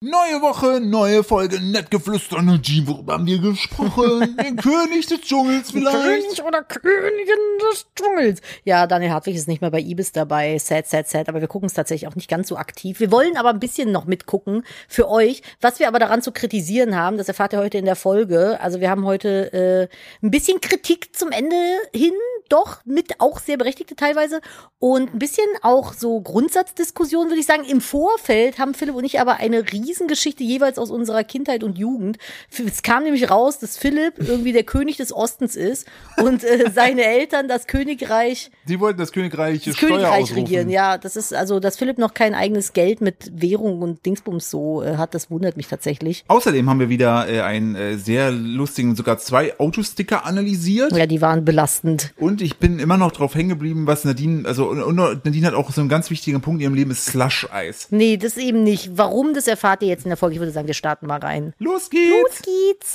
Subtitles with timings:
[0.00, 2.38] Neue Woche, neue Folge, nett geflüstert.
[2.62, 4.36] Jean, worüber haben wir gesprochen?
[4.44, 5.98] Den König des Dschungels vielleicht?
[5.98, 7.36] König oder Königin
[7.68, 8.40] des Dschungels.
[8.62, 10.56] Ja, Daniel Hartwig ist nicht mehr bei Ibis dabei.
[10.58, 11.28] Sad, sad, sad.
[11.28, 13.00] Aber wir gucken es tatsächlich auch nicht ganz so aktiv.
[13.00, 15.42] Wir wollen aber ein bisschen noch mitgucken für euch.
[15.60, 18.60] Was wir aber daran zu kritisieren haben, das erfahrt ihr heute in der Folge.
[18.60, 21.56] Also wir haben heute äh, ein bisschen Kritik zum Ende
[21.92, 22.14] hin,
[22.48, 24.40] doch mit auch sehr berechtigte teilweise.
[24.78, 27.64] Und ein bisschen auch so Grundsatzdiskussion, würde ich sagen.
[27.64, 32.18] Im Vorfeld haben Philipp und ich aber eine Riesengeschichte jeweils aus unserer Kindheit und Jugend.
[32.50, 37.04] Es kam nämlich raus, dass Philipp irgendwie der König des Ostens ist und äh, seine
[37.04, 40.42] Eltern das Königreich Sie wollten das Königreich das Steuer Königreich ausrufen.
[40.44, 40.70] regieren.
[40.70, 44.82] Ja, das ist also, dass Philipp noch kein eigenes Geld mit Währung und Dingsbums so
[44.82, 46.24] äh, hat, das wundert mich tatsächlich.
[46.28, 50.92] Außerdem haben wir wieder äh, einen äh, sehr lustigen, sogar zwei Autosticker analysiert.
[50.92, 52.12] Ja, die waren belastend.
[52.16, 55.54] Und ich bin immer noch drauf hängen geblieben, was Nadine, also und, und Nadine hat
[55.54, 57.88] auch so einen ganz wichtigen Punkt in ihrem Leben, ist Slush-Eis.
[57.90, 58.96] Nee, das eben nicht.
[58.96, 60.34] Warum, das erfahrt ihr jetzt in der Folge.
[60.34, 61.54] Ich würde sagen, wir starten mal rein.
[61.58, 62.12] Los geht's!
[62.22, 62.92] Los geht's.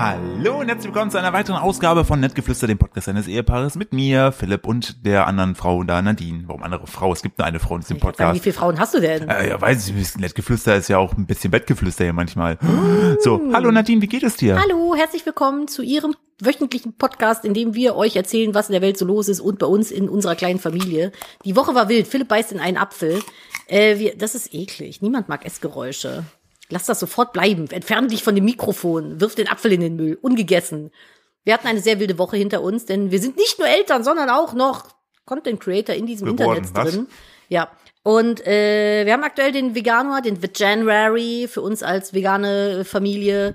[0.00, 3.92] Hallo und herzlich willkommen zu einer weiteren Ausgabe von Nettgeflüster, dem Podcast eines Ehepaares mit
[3.92, 6.44] mir, Philipp und der anderen Frau da, Nadine.
[6.46, 7.12] Warum andere Frau?
[7.12, 8.44] Es gibt nur eine Frau in diesem Ich würd sagen, wie Podcast.
[8.44, 9.28] viele Frauen hast du denn?
[9.28, 10.18] Äh, ja, weiß ich, nicht.
[10.18, 12.56] Nettgeflüster ist ja auch ein bisschen Bettgeflüster hier manchmal.
[13.20, 14.58] So, hallo Nadine, wie geht es dir?
[14.58, 18.80] Hallo, herzlich willkommen zu Ihrem wöchentlichen Podcast, in dem wir euch erzählen, was in der
[18.80, 21.12] Welt so los ist und bei uns in unserer kleinen Familie.
[21.44, 22.08] Die Woche war wild.
[22.08, 23.20] Philipp beißt in einen Apfel.
[23.66, 25.02] Äh, wir, das ist eklig.
[25.02, 26.24] Niemand mag Essgeräusche.
[26.70, 27.68] Lass das sofort bleiben.
[27.70, 29.20] Entferne dich von dem Mikrofon.
[29.20, 30.18] Wirf den Apfel in den Müll.
[30.20, 30.90] Ungegessen.
[31.44, 34.30] Wir hatten eine sehr wilde Woche hinter uns, denn wir sind nicht nur Eltern, sondern
[34.30, 34.88] auch noch
[35.24, 36.94] Content Creator in diesem Geworden, Internet was?
[36.94, 37.06] drin.
[37.48, 37.70] Ja.
[38.02, 43.54] Und äh, wir haben aktuell den Veganuar, den Veganuary für uns als vegane Familie.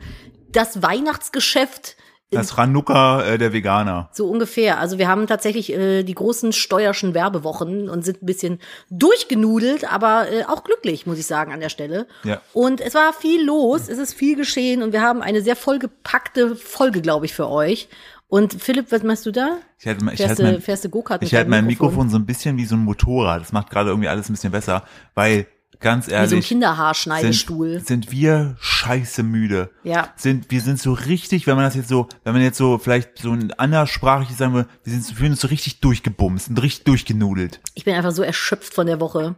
[0.52, 1.98] Das Weihnachtsgeschäft
[2.32, 4.10] Das Ranukka äh, der Veganer.
[4.12, 4.80] so ungefähr.
[4.80, 8.60] Also wir haben tatsächlich äh, die großen steuerschen Werbewochen und sind ein bisschen
[8.90, 12.08] durchgenudelt, aber äh, auch glücklich, muss ich sagen, an der Stelle.
[12.24, 12.42] Ja.
[12.54, 16.56] Und es war viel los, es ist viel geschehen und wir haben eine sehr vollgepackte
[16.56, 17.88] Folge, glaube ich, für euch.
[18.28, 19.58] Und Philipp, was machst du da?
[19.80, 22.18] Ich halte, ich Fährst halte du, mein, fährst du Go-Kart ich halte mein Mikrofon so
[22.18, 23.42] ein bisschen wie so ein Motorrad.
[23.42, 24.84] Das macht gerade irgendwie alles ein bisschen besser,
[25.14, 25.46] weil
[25.80, 27.74] ganz Wie so ein ehrlich, Kinderhaarschneidestuhl.
[27.76, 29.70] sind, sind wir scheiße müde.
[29.84, 30.10] Ja.
[30.16, 33.20] Sind, wir sind so richtig, wenn man das jetzt so, wenn man jetzt so vielleicht
[33.20, 36.86] so ein anderssprachlich sagen wir, wir sind, wir fühlen uns so richtig durchgebumst und richtig
[36.86, 37.60] durchgenudelt.
[37.74, 39.36] Ich bin einfach so erschöpft von der Woche.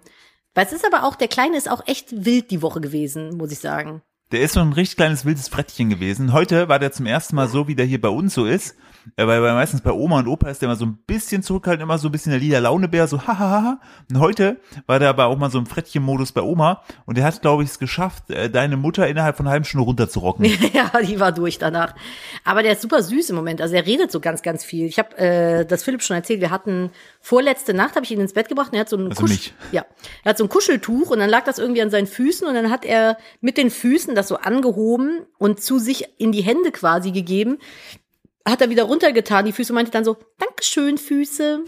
[0.54, 3.52] Weil es ist aber auch, der Kleine ist auch echt wild die Woche gewesen, muss
[3.52, 4.02] ich sagen.
[4.32, 6.34] Der ist so ein richtig kleines wildes Frettchen gewesen.
[6.34, 8.76] Heute war der zum ersten Mal so, wie der hier bei uns so ist.
[9.16, 11.84] Äh, Weil, weil meistens bei Oma und Opa ist der immer so ein bisschen zurückhaltend,
[11.84, 13.80] immer so ein bisschen der lila Launebär, so hahaha.
[14.10, 17.42] Und heute war der aber auch mal so im Frettchen-Modus bei Oma und der hat,
[17.42, 20.46] glaube ich, es geschafft, äh, deine Mutter innerhalb von einer halben Stunde runterzurocken.
[20.74, 21.96] ja, die war durch danach.
[22.44, 23.62] Aber der ist super süß im Moment.
[23.62, 24.86] Also er redet so ganz, ganz viel.
[24.86, 26.42] Ich habe äh, das Philipp schon erzählt.
[26.42, 26.92] Wir hatten
[27.22, 28.70] vorletzte Nacht habe ich ihn ins Bett gebracht.
[28.72, 29.86] Und er hat so ein Also Kusch- ja,
[30.24, 32.70] er hat so ein Kuscheltuch und dann lag das irgendwie an seinen Füßen und dann
[32.72, 37.12] hat er mit den Füßen das so angehoben und zu sich in die Hände quasi
[37.12, 37.58] gegeben.
[38.48, 41.60] Hat er wieder runtergetan die Füße und meinte dann so Dankeschön Füße.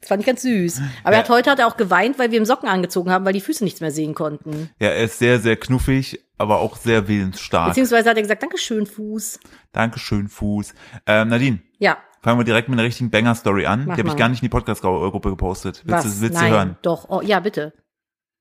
[0.00, 0.80] Das fand ich ganz süß.
[1.02, 1.34] Aber er hat Ja.
[1.34, 3.80] heute hat er auch geweint, weil wir ihm Socken angezogen haben, weil die Füße nichts
[3.80, 4.70] mehr sehen konnten.
[4.78, 7.70] Ja, er ist sehr, sehr knuffig, aber auch sehr willensstark.
[7.70, 9.40] Beziehungsweise hat er gesagt Dankeschön Fuß.
[9.72, 10.74] Dankeschön, Fuß.
[11.06, 13.86] Ähm, Nadine, Ja, fangen wir direkt mit einer richtigen Banger-Story an.
[13.86, 15.82] Mach die habe ich gar nicht in die Podcast-Gruppe gepostet.
[15.86, 16.14] Willst, was?
[16.16, 16.76] du, willst Nein, du hören?
[16.82, 17.08] doch.
[17.08, 17.72] Oh, ja, bitte.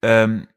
[0.03, 0.47] Ähm,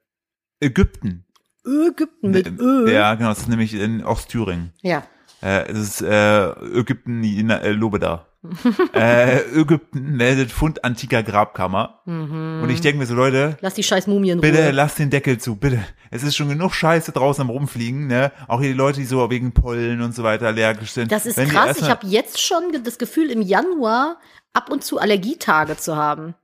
[0.60, 1.24] Ägypten.
[1.64, 2.90] Ägypten mit Ö.
[2.92, 4.72] Ja, genau, das ist nämlich in Ostthüringen.
[4.82, 5.04] Ja.
[5.42, 8.26] Äh, es ist äh, Ägypten, in, äh, Lobeda.
[8.94, 12.00] äh, Ägypten meldet Fund antiker Grabkammer.
[12.06, 14.70] Und ich denke mir so, Leute, Lass die scheiß Mumie in bitte Ruhe.
[14.70, 15.80] lass den Deckel zu, bitte.
[16.10, 18.30] Es ist schon genug Scheiße draußen am rumfliegen, ne?
[18.46, 21.10] Auch hier die Leute, die so wegen Pollen und so weiter allergisch sind.
[21.10, 21.78] Das ist Wenn krass.
[21.80, 24.18] Ich habe jetzt schon das Gefühl, im Januar
[24.52, 26.34] ab und zu Allergietage zu haben.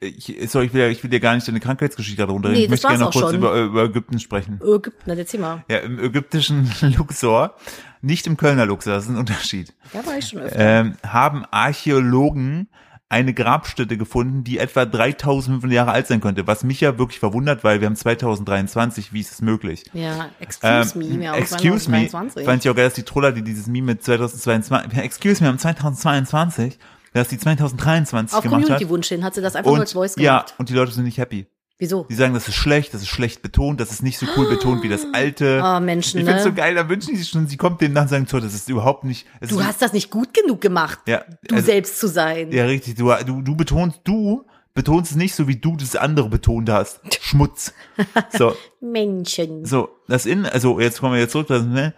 [0.00, 2.70] ich, sorry, ich will, ja- ich will dir gar nicht deine Krankheitsgeschichte darunter Nee, Ich
[2.70, 3.34] möchte gerne noch kurz schon.
[3.36, 4.60] über, über Ägypten sprechen.
[4.64, 5.64] Ägypten, na, erzähl mal.
[5.70, 7.54] Ja, im ägyptischen Luxor,
[8.02, 9.74] nicht im Kölner Luxor, das ist ein Unterschied.
[9.92, 10.58] Da war ich schon öfter.
[10.58, 12.68] ähm, haben Archäologen
[13.10, 17.64] eine Grabstätte gefunden, die etwa 3500 Jahre alt sein könnte, was mich ja wirklich verwundert,
[17.64, 19.84] weil wir haben 2023, wie ist es möglich?
[19.94, 21.20] ja, excuse Ähm, me.
[21.20, 22.44] Wir haben excuse me, 2023.
[22.44, 25.58] fand ich auch geil, dass die Troller, die dieses Meme mit 2022, excuse me, haben
[25.58, 26.78] 2022,
[27.14, 28.66] dass die 2023 Auf gemacht hat.
[28.66, 30.54] Community-Wunsch hin hat sie das einfach nur als Voice Und, ja, gemacht.
[30.58, 31.46] und die Leute sind nicht happy.
[31.80, 32.06] Wieso?
[32.10, 34.82] Die sagen, das ist schlecht, das ist schlecht betont, das ist nicht so cool betont
[34.82, 35.62] wie das alte.
[35.64, 36.50] Oh, Menschen, ich find's ne?
[36.50, 38.52] so geil, da wünschen die sich schon, sie kommt denen nach und sagen, so, das
[38.52, 39.26] ist überhaupt nicht.
[39.48, 42.50] Du hast das nicht gut genug gemacht, ja, du also- selbst zu sein.
[42.50, 42.96] Ja, richtig.
[42.96, 44.44] Du, du, du betonst, du
[44.74, 47.00] betonst es nicht so, wie du das andere betont hast.
[47.22, 47.72] Schmutz.
[48.36, 49.64] So, Menschen.
[49.64, 51.94] so, das in, also jetzt kommen wir jetzt zurück, das, ne?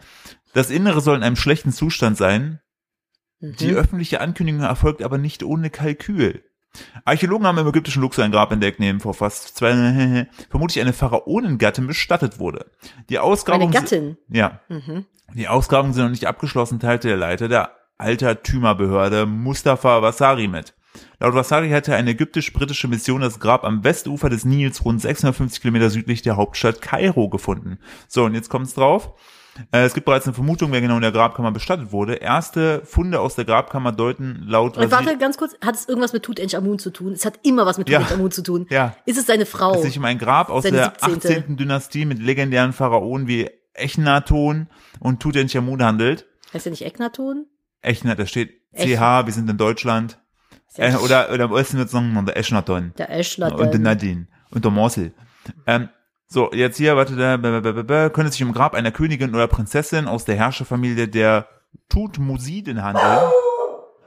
[0.53, 2.61] Das Innere soll in einem schlechten Zustand sein.
[3.41, 3.57] Mhm.
[3.57, 6.43] Die öffentliche Ankündigung erfolgt aber nicht ohne Kalkül.
[7.05, 10.93] Archäologen haben im ägyptischen Luxor ein Grab entdeckt, in dem vor fast zwei, vermutlich eine
[10.93, 12.67] Pharaonengattin bestattet wurde.
[13.09, 14.17] Die Eine Ausgrabung, Gattin.
[14.29, 15.07] ja, Mhm.
[15.35, 20.75] die Ausgrabungen sind noch nicht abgeschlossen, teilte der Leiter der Altertümerbehörde Mustafa Wassari mit.
[21.21, 25.91] Laut Wassari hatte eine ägyptisch-britische Mission das Grab am Westufer des Nils rund 650 Kilometer
[25.91, 27.79] südlich der Hauptstadt Kairo gefunden.
[28.09, 29.13] So, und jetzt kommt's drauf.
[29.73, 32.15] Äh, Es gibt bereits eine Vermutung, wer genau in der Grabkammer bestattet wurde.
[32.15, 36.23] Erste Funde aus der Grabkammer deuten laut Und warte ganz kurz, hat es irgendwas mit
[36.23, 37.13] Tutanchamun zu tun?
[37.13, 37.99] Es hat immer was mit Ja.
[37.99, 38.67] Tutanchamun zu tun.
[38.71, 38.97] Ja.
[39.07, 39.75] Ist es seine Frau?
[39.75, 41.43] Es sich um ein Grab aus der 17..
[41.45, 41.57] 18.
[41.57, 44.69] Dynastie mit legendären Pharaonen wie Echnaton
[45.01, 46.27] und Tutanchamun handelt.
[46.53, 47.47] heißt ja nicht Eknaton?
[47.83, 50.19] Echna, da steht CH, wir sind in Deutschland.
[50.77, 52.93] Ja Äh, oder, oder im Osten wird es sagen, der Echnaton.
[52.97, 53.53] der Eschler.
[53.59, 54.29] Und der Nadine.
[54.51, 55.13] Und der Morsel.
[55.67, 55.89] Ähm,
[56.33, 60.37] so, jetzt hier, warte, da, könnte sich um Grab einer Königin oder Prinzessin aus der
[60.37, 61.49] Herrscherfamilie der
[61.89, 63.19] Tutmusiden handeln.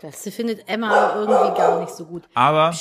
[0.01, 2.23] Das findet Emma irgendwie gar nicht so gut.
[2.33, 2.73] Aber,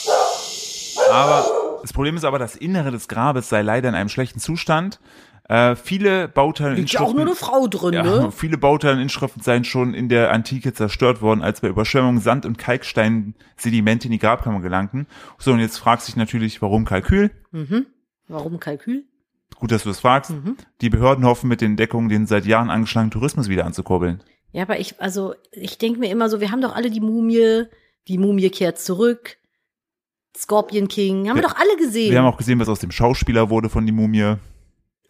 [1.10, 1.44] aber,
[1.82, 5.00] das Problem ist aber, das Innere des Grabes sei leider in einem schlechten Zustand.
[5.48, 8.30] Äh, viele Bauteile Liegt ja auch nur eine Frau drin, ja, ne?
[8.36, 12.46] viele Bauteile und Inschriften seien schon in der Antike zerstört worden, als bei Überschwemmungen Sand-
[12.46, 15.08] und Kalkstein-Sedimente in die Grabkammer gelangten.
[15.38, 17.32] So, und jetzt fragt sich natürlich, warum Kalkül?
[18.28, 19.04] Warum Kalkül?
[19.56, 20.30] Gut, dass du das fragst.
[20.30, 20.56] Mhm.
[20.80, 24.22] Die Behörden hoffen mit den Entdeckungen den seit Jahren angeschlagenen Tourismus wieder anzukurbeln.
[24.52, 27.64] Ja, aber ich, also, ich denke mir immer so, wir haben doch alle die Mumie,
[28.08, 29.36] die Mumie kehrt zurück,
[30.36, 32.10] Scorpion King, haben wir, Wir- doch alle gesehen.
[32.10, 34.34] Wir haben auch gesehen, was aus dem Schauspieler wurde von die Mumie.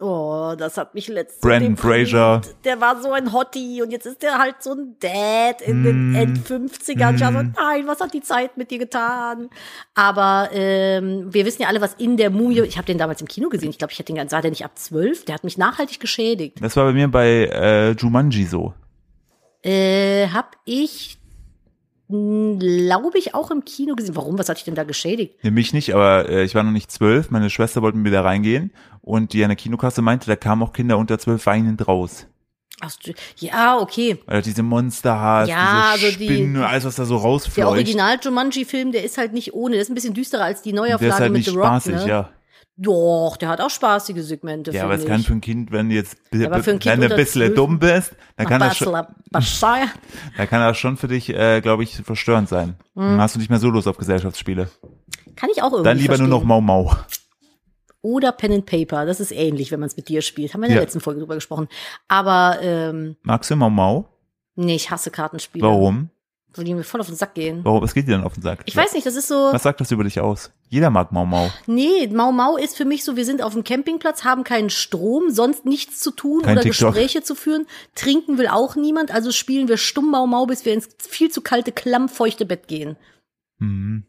[0.03, 1.77] Oh, das hat mich letztens Brandon.
[1.77, 2.41] Fraser.
[2.63, 5.83] Der war so ein Hottie und jetzt ist der halt so ein Dad in Mm.
[5.83, 7.15] den End-50ern.
[7.15, 7.53] Ich war so, Mm.
[7.55, 9.49] nein, was hat die Zeit mit dir getan?
[9.95, 13.27] Aber ähm, wir wissen ja alle, was in der Mumie, ich habe den damals im
[13.27, 15.57] Kino gesehen, ich glaube, ich hätte den, sah der nicht ab zwölf, der hat mich
[15.57, 16.57] nachhaltig geschädigt.
[16.61, 18.73] Das war bei mir bei äh, Jumanji so.
[19.63, 21.17] Äh, hab ich,
[22.09, 24.15] glaube ich, auch im Kino gesehen.
[24.15, 24.37] Warum?
[24.37, 25.35] Was hatte ich denn da geschädigt?
[25.41, 27.31] Nee, mich nicht, aber äh, ich war noch nicht zwölf.
[27.31, 28.71] Meine Schwester wollte mir da reingehen
[29.03, 32.25] und die an der Kinokasse meinte, da kamen auch Kinder unter zwölf weinend raus.
[32.81, 32.91] Ach,
[33.37, 34.17] ja, okay.
[34.25, 37.15] Weil du diese Monster hast, Ja, diese also die- Spinnen und alles, was da so
[37.15, 37.67] Der rausfleucht.
[37.69, 39.73] Original Jumanji-Film, der ist halt nicht ohne.
[39.75, 41.65] Der ist ein bisschen düsterer als die der Neuauflage ist halt mit nicht The Rock.
[41.65, 42.07] spaßig, ne?
[42.07, 42.29] ja.
[42.75, 44.71] Doch, der hat auch spaßige Segmente.
[44.71, 47.43] Ja, aber es kann für ein Kind, wenn du jetzt Ja, wenn du ein bisschen
[47.43, 48.91] 12 dumm bist, dann kann das schon,
[49.31, 52.75] dann kann das schon für dich, äh, glaube ich, verstörend sein.
[52.95, 53.01] Mhm.
[53.01, 54.69] Dann hast du nicht mehr so Lust auf Gesellschaftsspiele.
[55.35, 56.29] Kann ich auch irgendwie Dann lieber verstehen.
[56.29, 56.95] nur noch Mau Mau.
[58.03, 59.05] Oder Pen and Paper.
[59.07, 60.53] Das ist ähnlich, wenn man es mit dir spielt.
[60.53, 60.83] Haben wir in der Ja.
[60.83, 61.67] letzten Folge drüber gesprochen.
[62.07, 64.07] Aber ähm, Magst du Mau Mau?
[64.55, 65.65] nee, ich hasse Kartenspiele.
[65.65, 66.09] Warum?
[66.55, 67.61] Weil die mir voll auf den Sack gehen.
[67.63, 67.81] Warum?
[67.81, 68.61] Was geht dir denn auf den Sack?
[68.65, 69.49] Ich weiß nicht, das ist so.
[69.51, 70.51] Was sagt das über dich aus?
[70.69, 71.49] Jeder mag Mau Mau.
[71.65, 75.31] Nee, Mau Mau ist für mich so, wir sind auf dem Campingplatz, haben keinen Strom,
[75.31, 76.93] sonst nichts zu tun Kein oder TikTok.
[76.93, 77.65] Gespräche zu führen.
[77.95, 81.41] Trinken will auch niemand, also spielen wir stumm Mau Mau, bis wir ins viel zu
[81.41, 82.97] kalte, klammfeuchte Bett gehen.
[83.57, 84.05] Mhm.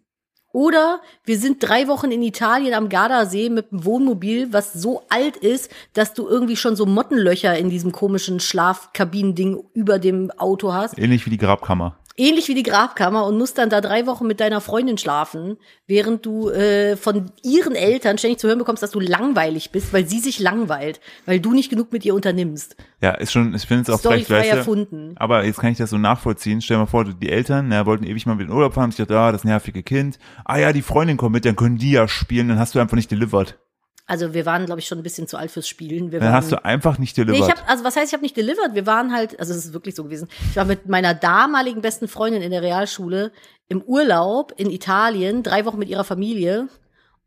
[0.54, 5.36] Oder wir sind drei Wochen in Italien am Gardasee mit einem Wohnmobil, was so alt
[5.36, 10.96] ist, dass du irgendwie schon so Mottenlöcher in diesem komischen Schlafkabinending über dem Auto hast.
[10.96, 11.96] Ähnlich wie die Grabkammer.
[12.16, 15.56] Ähnlich wie die Grabkammer und musst dann da drei Wochen mit deiner Freundin schlafen,
[15.86, 20.06] während du äh, von ihren Eltern ständig zu hören bekommst, dass du langweilig bist, weil
[20.06, 22.76] sie sich langweilt, weil du nicht genug mit ihr unternimmst.
[23.00, 24.56] Ja, ist schon, ich finde es auch frei weißt du?
[24.56, 25.14] erfunden.
[25.16, 26.60] Aber jetzt kann ich das so nachvollziehen.
[26.60, 28.90] Stell dir mal vor, die Eltern na, wollten ewig mal mit in den Urlaub fahren.
[28.90, 30.18] Ich dachte, ah, das nervige Kind.
[30.44, 32.48] Ah ja, die Freundin kommt mit, dann können die ja spielen.
[32.48, 33.58] Dann hast du einfach nicht delivered.
[34.06, 36.12] Also wir waren, glaube ich, schon ein bisschen zu alt fürs Spielen.
[36.12, 37.48] Wir Dann waren, hast du einfach nicht Nee, delivered.
[37.48, 38.74] ich hab, also was heißt, ich habe nicht delivered?
[38.74, 40.28] Wir waren halt, also es ist wirklich so gewesen.
[40.50, 43.32] Ich war mit meiner damaligen besten Freundin in der Realschule
[43.68, 46.68] im Urlaub in Italien, drei Wochen mit ihrer Familie.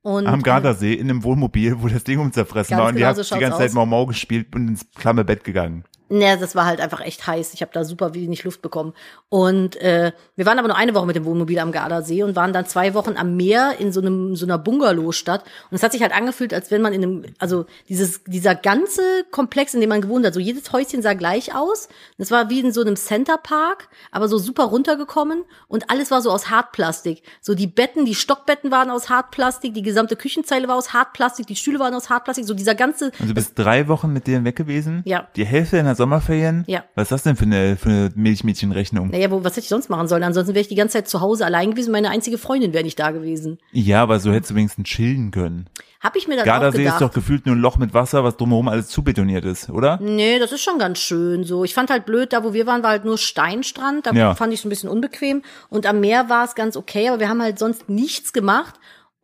[0.03, 3.15] Und Am Gardasee in einem Wohnmobil, wo das Ding umzerfressen war und die genau hat
[3.17, 3.73] so die schaut's ganze Zeit aus.
[3.75, 5.83] Mau Mau gespielt und ins klamme Bett gegangen.
[6.09, 7.53] Ne, das war halt einfach echt heiß.
[7.53, 8.93] Ich habe da super wenig Luft bekommen.
[9.27, 12.53] Und äh, wir waren aber nur eine Woche mit dem Wohnmobil am Gardasee und waren
[12.53, 15.43] dann zwei Wochen am Meer in so einem so einer Bungalowstadt.
[15.69, 19.01] Und es hat sich halt angefühlt, als wenn man in einem, also dieses dieser ganze
[19.31, 21.89] Komplex, in dem man gewohnt hat, so jedes Häuschen sah gleich aus.
[22.17, 26.31] Das war wie in so einem Centerpark, aber so super runtergekommen und alles war so
[26.31, 27.21] aus Hartplastik.
[27.41, 31.57] So die Betten, die Stockbetten waren aus Hartplastik, die gesamte Küchenzeile war aus Hartplastik, die
[31.57, 32.45] Stühle waren aus Hartplastik.
[32.45, 35.01] So dieser ganze Und du bist drei Wochen mit denen weg gewesen?
[35.05, 35.27] Ja.
[35.35, 36.63] Die Hälfte in der Sommerferien?
[36.67, 36.83] Ja.
[36.95, 39.09] Was ist das denn für eine, für eine Milchmädchenrechnung?
[39.09, 40.23] Naja, wo, was hätte ich sonst machen sollen?
[40.23, 41.91] Ansonsten wäre ich die ganze Zeit zu Hause allein gewesen.
[41.91, 43.57] Meine einzige Freundin wäre nicht da gewesen.
[43.71, 45.67] Ja, aber so hättest du wenigstens chillen können.
[45.99, 47.01] Hab ich mir dann auch Gardasee gedacht.
[47.01, 49.97] ist doch gefühlt nur ein Loch mit Wasser, was drumherum alles zubetoniert ist, oder?
[49.99, 51.63] Nee, das ist schon ganz schön so.
[51.63, 54.05] Ich fand halt blöd, da wo wir waren, war halt nur Steinstrand.
[54.05, 54.35] Da Ja.
[54.35, 55.41] fand ich es ein bisschen unbequem.
[55.69, 58.75] Und am Meer war es ganz okay, aber wir haben halt sonst nichts gemacht.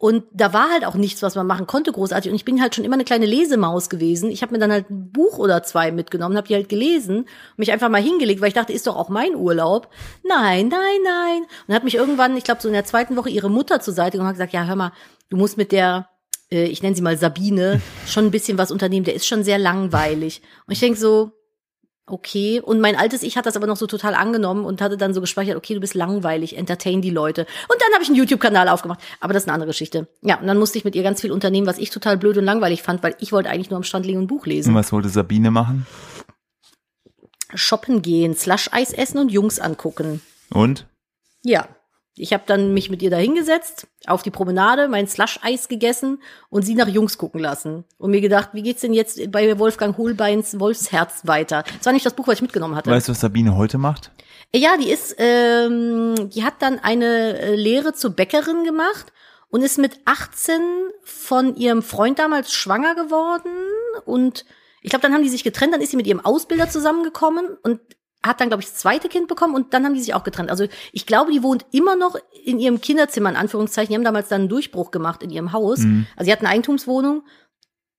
[0.03, 2.29] Und da war halt auch nichts, was man machen konnte, großartig.
[2.29, 4.31] Und ich bin halt schon immer eine kleine Lesemaus gewesen.
[4.31, 7.72] Ich habe mir dann halt ein Buch oder zwei mitgenommen, habe die halt gelesen, mich
[7.72, 9.88] einfach mal hingelegt, weil ich dachte, ist doch auch mein Urlaub.
[10.27, 11.43] Nein, nein, nein.
[11.69, 14.19] Und hat mich irgendwann, ich glaube so in der zweiten Woche, ihre Mutter zur Seite
[14.19, 14.91] und hat gesagt, ja, hör mal,
[15.29, 16.10] du musst mit der,
[16.51, 19.05] äh, ich nenne sie mal Sabine, schon ein bisschen was unternehmen.
[19.05, 20.41] Der ist schon sehr langweilig.
[20.67, 21.31] Und ich denk so,
[22.05, 22.60] okay.
[22.62, 25.22] Und mein altes Ich hat das aber noch so total angenommen und hatte dann so
[25.22, 27.41] gespeichert, okay, du bist langweilig, entertain die Leute.
[27.69, 29.00] Und dann habe ich einen YouTube-Kanal aufgemacht.
[29.19, 30.07] Aber das ist eine andere Geschichte.
[30.22, 32.45] Ja, und dann musste ich mit ihr ganz viel unternehmen, was ich total blöd und
[32.45, 34.75] langweilig fand, weil ich wollte eigentlich nur am Strand liegen und ein Buch Und lesen.
[34.75, 35.86] was wollte Sabine machen?
[37.55, 40.22] Shoppen gehen, Slush-Eis essen und Jungs angucken.
[40.50, 40.88] Und?
[41.43, 41.67] Ja.
[42.15, 46.62] Ich habe dann mich mit ihr da hingesetzt, auf die Promenade, mein Slush-Eis gegessen und
[46.63, 47.86] sie nach Jungs gucken lassen.
[47.98, 51.63] Und mir gedacht, wie geht's denn jetzt bei Wolfgang Holbeins Wolfsherz weiter?
[51.77, 52.91] Das war nicht das Buch, was ich mitgenommen hatte.
[52.91, 54.12] Weißt du, was Sabine heute macht?
[54.55, 59.12] Ja, die ist, ähm, die hat dann eine äh, Lehre zur Bäckerin gemacht
[59.50, 60.62] und ist mit 18
[61.03, 63.50] von ihrem Freund damals schwanger geworden
[64.05, 64.46] und
[64.84, 67.79] ich glaube, dann haben die sich getrennt, dann ist sie mit ihrem Ausbilder zusammengekommen und
[68.25, 70.50] hat dann, glaube ich, das zweite Kind bekommen und dann haben die sich auch getrennt.
[70.50, 72.15] Also ich glaube, die wohnt immer noch
[72.46, 73.89] in ihrem Kinderzimmer, in Anführungszeichen.
[73.89, 75.80] Die haben damals dann einen Durchbruch gemacht in ihrem Haus.
[76.15, 77.24] Also sie hat eine Eigentumswohnung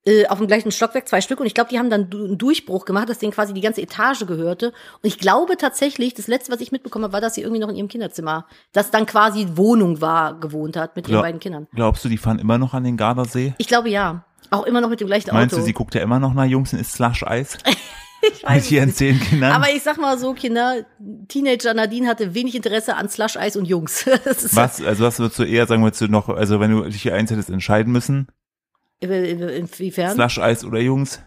[0.06, 1.40] äh, auf dem gleichen Stockwerk, zwei Stück.
[1.40, 4.26] Und ich glaube, die haben dann einen Durchbruch gemacht, dass denen quasi die ganze Etage
[4.26, 4.68] gehörte.
[4.68, 7.68] Und ich glaube tatsächlich, das letzte, was ich mitbekommen habe, war, dass sie irgendwie noch
[7.68, 11.68] in ihrem Kinderzimmer, das dann quasi Wohnung war, gewohnt hat mit ihren Glaub- beiden Kindern.
[11.74, 13.54] Glaubst du, die fahren immer noch an den Gardasee?
[13.58, 14.24] Ich glaube ja.
[14.50, 15.62] Auch immer noch mit dem gleichen Meinst Auto.
[15.62, 17.58] du, sie guckt ja immer noch nach Jungs und isst Slush-Eis?
[18.32, 18.98] ich Mit weiß ihren nicht.
[18.98, 19.52] zehn Kindern?
[19.52, 20.84] Aber ich sag mal so, Kinder,
[21.28, 24.06] Teenager Nadine hatte wenig Interesse an Slush-Eis und Jungs.
[24.52, 27.14] Was, also was würdest du eher sagen, würdest du noch, also wenn du dich hier
[27.14, 28.28] eins hättest entscheiden müssen,
[29.00, 30.14] Inwiefern?
[30.14, 31.20] Slush-Eis oder Jungs?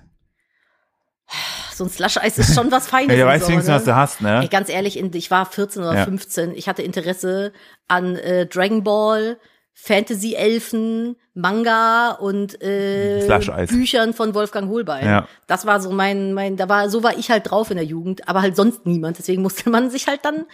[1.73, 3.15] So ein Slush-Eis ist schon was Feines.
[3.15, 3.75] ja und weißt so, wenigstens, ne?
[3.75, 4.41] was du hast, ne?
[4.41, 6.05] Ey, ganz ehrlich, ich war 14 oder Ja.
[6.05, 6.55] 15.
[6.55, 7.51] Ich hatte Interesse
[7.87, 9.37] an äh, Dragon Ball,
[9.79, 13.25] Fantasy-Elfen, Manga und äh.
[13.67, 15.05] Büchern von Wolfgang Holbein.
[15.05, 15.27] Ja.
[15.45, 18.27] Das war so mein, mein, da war, so war ich halt drauf in der Jugend,
[18.27, 19.19] aber halt sonst niemand.
[19.19, 20.45] Deswegen musste man sich halt dann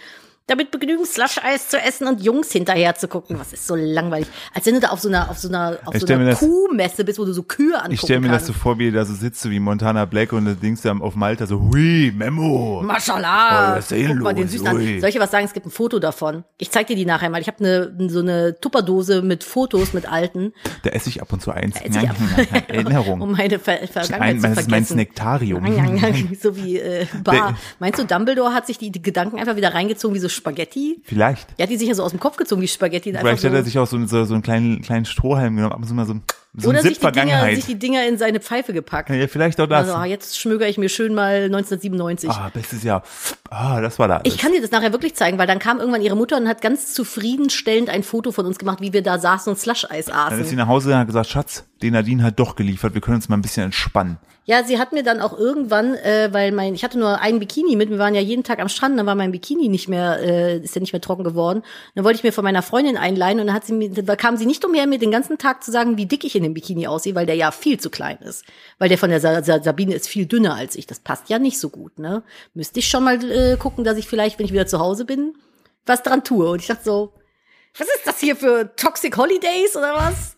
[0.46, 3.38] damit begnügen, Slush-Eis zu essen und Jungs hinterher zu gucken.
[3.38, 4.28] Was ist so langweilig.
[4.52, 6.38] Als wenn du da auf so einer, auf so einer, auf Ich so einer das-
[6.40, 8.46] Kuhmesse bist, wo du so Kühe angucken Ich stelle mir das kannst.
[8.48, 10.92] so vor, wie du da so sitzt, so wie Montana Black und das Dings da
[10.94, 12.82] auf Malta so, hui, Memo.
[12.84, 13.78] Mashallah.
[13.78, 14.76] Oh, Guck mal den Süßen an.
[14.76, 15.00] Ui.
[15.00, 15.46] Soll ich was sagen?
[15.46, 16.44] Es gibt ein Foto davon.
[16.58, 17.40] Ich zeig dir die nachher mal.
[17.40, 20.52] Ich habe eine, so eine Tupperdose mit Fotos mit alten.
[20.82, 21.76] Da esse ich ab und zu eins.
[21.80, 22.16] esse ich ab-
[22.68, 23.22] Erinnerung.
[23.22, 24.94] Um meine Ver Vergangenheit Ein, zu das ist mein vergessen.
[24.94, 25.64] Snaktarium.
[26.40, 27.56] so wie äh, Bar.
[27.78, 31.00] Meinst du, Dumbledore hat sich die, die Gedanken einfach wieder reingezogen wie so Spaghetti?
[31.04, 31.58] Vielleicht.
[31.58, 33.10] Der hat die sich ja so aus dem Kopf gezogen wie Spaghetti.
[33.10, 35.72] Vielleicht einfach hat er so, sich auch so, so, so einen kleinen, kleinen Strohhalm genommen,
[35.72, 36.14] ab und zu mal so,
[36.56, 39.10] so oder ein sich die, Dinger, sich die Dinger in seine Pfeife gepackt.
[39.10, 39.88] Ja, vielleicht auch das.
[39.88, 42.30] Also ah, jetzt schmöger ich mir schön mal 1997.
[42.30, 43.02] ah, bestes Jahr.
[43.50, 44.16] Ah, das war da.
[44.18, 44.32] alles.
[44.32, 46.60] Ich kann dir das nachher wirklich zeigen, weil dann kam irgendwann ihre Mutter und hat
[46.60, 50.36] ganz zufriedenstellend ein Foto von uns gemacht, wie wir da saßen und Slush-Eis Dann ist
[50.36, 50.56] sie aßen.
[50.56, 53.36] nach Hause und hat gesagt, Schatz, den Nadine hat doch geliefert, wir können uns mal
[53.36, 54.18] ein bisschen entspannen.
[54.46, 57.76] Ja, sie hat mir dann auch irgendwann, äh, weil mein, ich hatte nur einen Bikini
[57.76, 60.58] mit, wir waren ja jeden Tag am Strand, dann war mein Bikini nicht mehr, äh,
[60.58, 61.62] ist ja nicht mehr trocken geworden.
[61.94, 64.36] Dann wollte ich mir von meiner Freundin einleihen und dann hat sie mir, da kam
[64.36, 66.86] sie nicht umher, mir den ganzen Tag zu sagen, wie dick ich in dem Bikini
[66.86, 68.44] aussehe, weil der ja viel zu klein ist.
[68.78, 70.86] Weil der von der Sa Sa Sabine ist viel dünner als ich.
[70.86, 72.22] Das passt ja nicht so gut, ne?
[72.52, 75.34] Müsste ich schon mal äh, gucken, dass ich vielleicht, wenn ich wieder zu Hause bin,
[75.86, 76.50] was dran tue.
[76.50, 77.14] Und ich dachte so,
[77.78, 80.36] was ist das hier für Toxic Holidays oder was?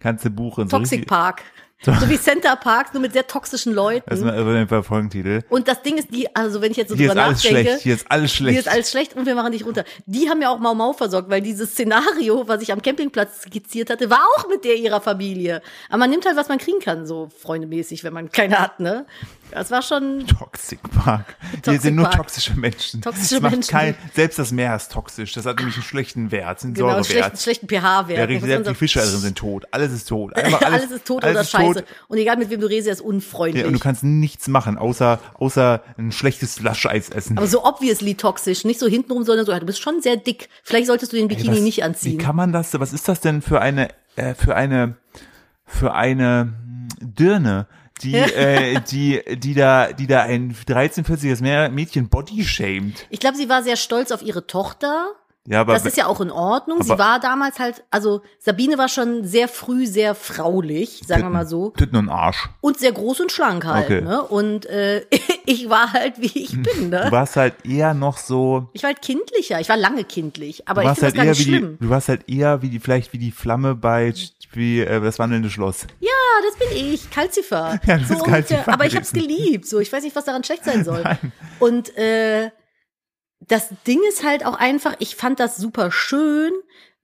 [0.00, 0.68] Kannst du buchen.
[0.68, 1.42] So Toxic richtig- Park.
[1.84, 4.04] So wie Center Park, nur mit sehr toxischen Leuten.
[4.08, 5.42] Das ist mal über den Folgentitel.
[5.48, 7.62] Und das Ding ist, die, also wenn ich jetzt so Hier ist drüber alles nachdenke,
[7.62, 8.50] schlecht, hier ist alles schlecht.
[8.52, 9.84] hier ist alles schlecht und wir machen dich runter.
[10.06, 13.90] Die haben ja auch Mau Mau versorgt, weil dieses Szenario, was ich am Campingplatz skizziert
[13.90, 15.60] hatte, war auch mit der ihrer Familie.
[15.88, 19.04] Aber man nimmt halt, was man kriegen kann, so freundemäßig, wenn man keine hat, ne?
[19.52, 21.36] Das war schon, Toxic Park.
[21.50, 22.16] Hier Toxic sind nur Park.
[22.16, 23.02] toxische Menschen.
[23.02, 23.70] Toxische das macht Menschen.
[23.70, 25.32] Kein, selbst das Meer ist toxisch.
[25.32, 27.40] Das hat nämlich einen schlechten Wert, einen genau, einen schlechten, Säurewert.
[27.42, 28.30] schlechten pH-Wert.
[28.30, 29.66] Ja, selbst die Fische drin sind tot.
[29.70, 30.34] Alles ist tot.
[30.34, 31.74] Einfach alles, ist tot alles oder ist scheiße.
[31.80, 31.84] tot.
[32.08, 33.62] Und egal mit wem du redest, er ist unfreundlich.
[33.62, 37.36] Ja, und du kannst nichts machen, außer, außer ein schlechtes Flascheis essen.
[37.38, 40.48] aber so obviously toxisch, nicht so hintenrum, sondern so, du bist schon sehr dick.
[40.62, 42.18] Vielleicht solltest du den Bikini Was- nicht Wie anziehen.
[42.18, 44.96] kann man das, was ist das denn für eine, äh, für eine,
[45.66, 46.52] für eine
[47.00, 47.66] Dirne,
[48.02, 53.06] die, äh, die, die da, die da ein 13, 40-jähriges Mädchen body shamed?
[53.10, 55.12] Ich glaube, sie war sehr stolz auf ihre Tochter.
[55.48, 56.82] Ja, aber Das ist ja auch in Ordnung.
[56.84, 61.46] Sie war damals halt, also Sabine war schon sehr früh sehr fraulich, sagen wir mal
[61.48, 61.70] so.
[61.70, 62.48] Titten und Arsch.
[62.60, 64.02] Und sehr groß und schlank halt, Okay.
[64.02, 64.22] ne?
[64.22, 65.04] Und äh,
[65.46, 67.06] ich war halt, wie ich bin, Du ne?
[67.10, 69.58] warst halt eher noch so, Ich war halt kindlicher.
[69.60, 71.76] Ich war lange kindlich, aber du ich finde halt das gar eher nicht wie schlimm.
[71.80, 74.14] die, du warst halt eher wie die, vielleicht wie die Flamme bei,
[74.52, 75.86] wie, äh, das wandelnde Schloss.
[75.98, 76.08] Ja,
[76.48, 77.80] das bin ich, Calcifer.
[77.86, 78.42] Ja, du so bist ungefähr.
[78.42, 79.66] Calcifer Aber ich hab's geliebt.
[79.66, 81.02] So, ich weiß nicht, was daran schlecht sein soll.
[81.58, 82.50] Und äh,
[83.48, 86.52] das Ding ist halt auch einfach, ich fand das super schön,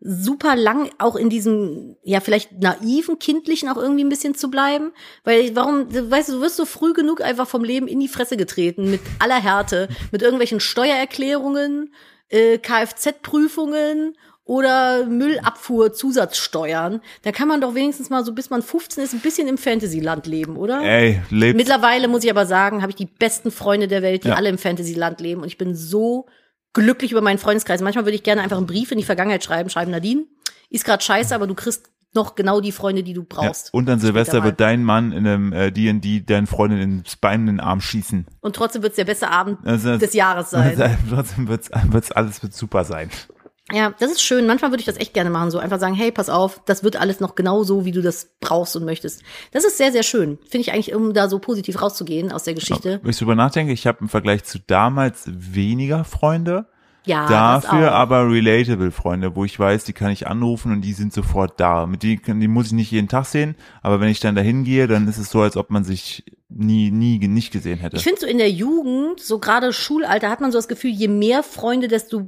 [0.01, 4.93] super lang auch in diesem, ja, vielleicht naiven, kindlichen auch irgendwie ein bisschen zu bleiben.
[5.25, 8.37] Weil, warum, weißt du, du wirst so früh genug einfach vom Leben in die Fresse
[8.37, 11.93] getreten, mit aller Härte, mit irgendwelchen Steuererklärungen,
[12.29, 14.17] äh, Kfz-Prüfungen
[14.49, 17.03] oder Müllabfuhr Zusatzsteuern.
[17.23, 20.27] Da kann man doch wenigstens mal so, bis man 15 ist, ein bisschen im Fantasyland
[20.27, 20.81] leben, oder?
[20.83, 21.57] Ey, lebt.
[21.59, 24.37] Mittlerweile muss ich aber sagen, habe ich die besten Freunde der Welt, die Ja.
[24.37, 25.43] alle im Fantasyland leben.
[25.43, 26.27] Und ich bin so
[26.73, 27.83] glücklich über meinen Freundeskreis.
[27.83, 30.25] Manchmal würde ich gerne einfach einen Brief in die Vergangenheit schreiben, schreiben, Nadine,
[30.71, 33.27] ist gerade scheiße, aber du kriegst noch genau die Freunde, die du Ja.
[33.29, 33.75] brauchst.
[33.75, 37.47] Und an Silvester wird dein Mann in einem äh, D&D deinen Freundin ins Bein in
[37.49, 38.27] den Arm schießen.
[38.41, 40.97] Und trotzdem wird es der beste Abend Also, des Jahres sein.
[41.11, 43.11] Trotzdem wird's, wird's alles wird super sein.
[43.73, 44.47] Ja, das ist schön.
[44.47, 45.51] Manchmal würde ich das echt gerne machen.
[45.51, 48.31] So einfach sagen, hey, pass auf, das wird alles noch genau so, wie du das
[48.41, 49.23] brauchst und möchtest.
[49.53, 50.39] Das ist sehr, sehr schön.
[50.49, 53.01] Finde ich eigentlich, um da so positiv rauszugehen aus der Geschichte.
[53.03, 56.67] Wenn ich drüber nachdenke, ich habe im Vergleich zu damals weniger Freunde,
[57.05, 61.13] Ja, dafür aber relatable Freunde, wo ich weiß, die kann ich anrufen und die sind
[61.13, 61.87] sofort da.
[61.87, 64.87] Mit die, die muss ich nicht jeden Tag sehen, aber wenn ich dann dahin gehe,
[64.87, 67.99] dann ist es so, als ob man sich nie, nie nicht gesehen hätte.
[67.99, 71.09] Ich finde so in der Jugend, so gerade Schulalter, hat man so das Gefühl, je
[71.09, 72.27] mehr Freunde, desto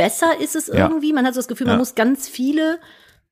[0.00, 0.86] besser ist es Ja.
[0.88, 1.12] irgendwie.
[1.12, 2.78] Man hat so das Gefühl, man muss ganz viele,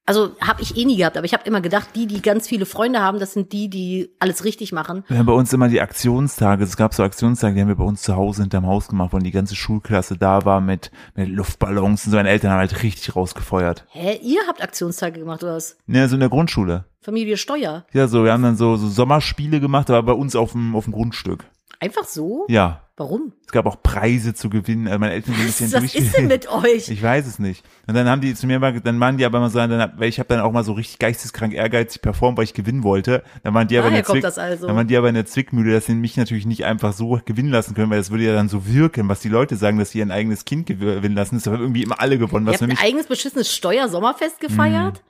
[0.04, 2.66] also habe ich eh nie gehabt, aber ich habe immer gedacht, die, die ganz viele
[2.66, 5.04] Freunde haben, das sind die, die alles richtig machen.
[5.08, 7.84] Wir haben bei uns immer die Aktionstage, es gab so Aktionstage, die haben wir bei
[7.84, 12.04] uns zu Hause hinterm Haus gemacht, wo die ganze Schulklasse da war mit, mit Luftballons
[12.06, 12.16] und so.
[12.16, 13.87] Meine Eltern haben halt richtig rausgefeuert.
[13.90, 15.76] Hä, ihr habt Aktionstage gemacht oder was?
[15.87, 16.84] Ja, so in der Grundschule.
[17.00, 17.87] Familie Steuer.
[17.92, 20.84] Ja, so, wir haben dann so, so Sommerspiele gemacht, aber bei uns auf dem, auf
[20.84, 21.44] dem Grundstück.
[21.80, 22.44] Einfach so?
[22.48, 22.82] Ja.
[22.98, 23.32] Warum?
[23.46, 24.88] Es gab auch Preise zu gewinnen.
[24.88, 26.88] Also meine Eltern sind ein Was, bisschen was ist denn mit euch?
[26.88, 27.64] Ich weiß es nicht.
[27.86, 30.08] Und dann haben die zu mir mal, dann waren die aber mal so, dann, weil
[30.08, 33.22] ich habe dann auch mal so richtig geisteskrank ehrgeizig performt, weil ich gewinnen wollte.
[33.44, 34.66] Dann waren die aber in der Zwick, also.
[34.66, 37.50] dann waren die aber in der Zwickmühle, dass sie mich natürlich nicht einfach so gewinnen
[37.50, 40.00] lassen können, weil das würde ja dann so wirken, was die Leute sagen, dass sie
[40.00, 41.36] ihr eigenes Kind gewinnen lassen.
[41.36, 45.02] Das haben irgendwie immer alle gewonnen, Ihr was habt für ein eigenes beschissenes Steuersommerfest gefeiert?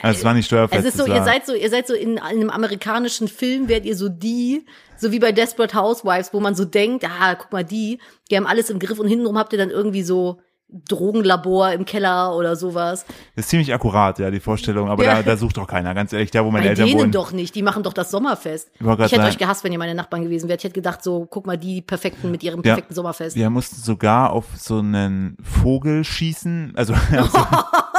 [0.00, 0.84] Also es war nicht steuerfest.
[0.86, 3.96] Es ist so, ihr seid so, ihr seid so in einem amerikanischen Film, werdet ihr
[3.96, 4.64] so die,
[4.96, 7.98] so wie bei Desperate Housewives, wo man so denkt, ah, guck mal die,
[8.30, 10.40] die haben alles im Griff und hintenrum habt ihr dann irgendwie so
[10.88, 13.04] Drogenlabor im Keller oder sowas.
[13.36, 15.16] Das ist ziemlich akkurat, ja, die Vorstellung, aber Ja.
[15.16, 17.12] da, da sucht doch keiner, ganz ehrlich, da wo meine Bei Eltern denen wohnen.
[17.12, 18.70] doch nicht, die machen doch das Sommerfest.
[18.74, 20.60] Ich Ich hätte sagen- euch gehasst, wenn ihr meine Nachbarn gewesen wärt.
[20.60, 22.72] Ich hätte gedacht, so, guck mal, die perfekten mit ihrem Ja.
[22.74, 23.36] perfekten Sommerfest.
[23.36, 27.00] Wir mussten sogar auf so einen Vogel schießen, also auf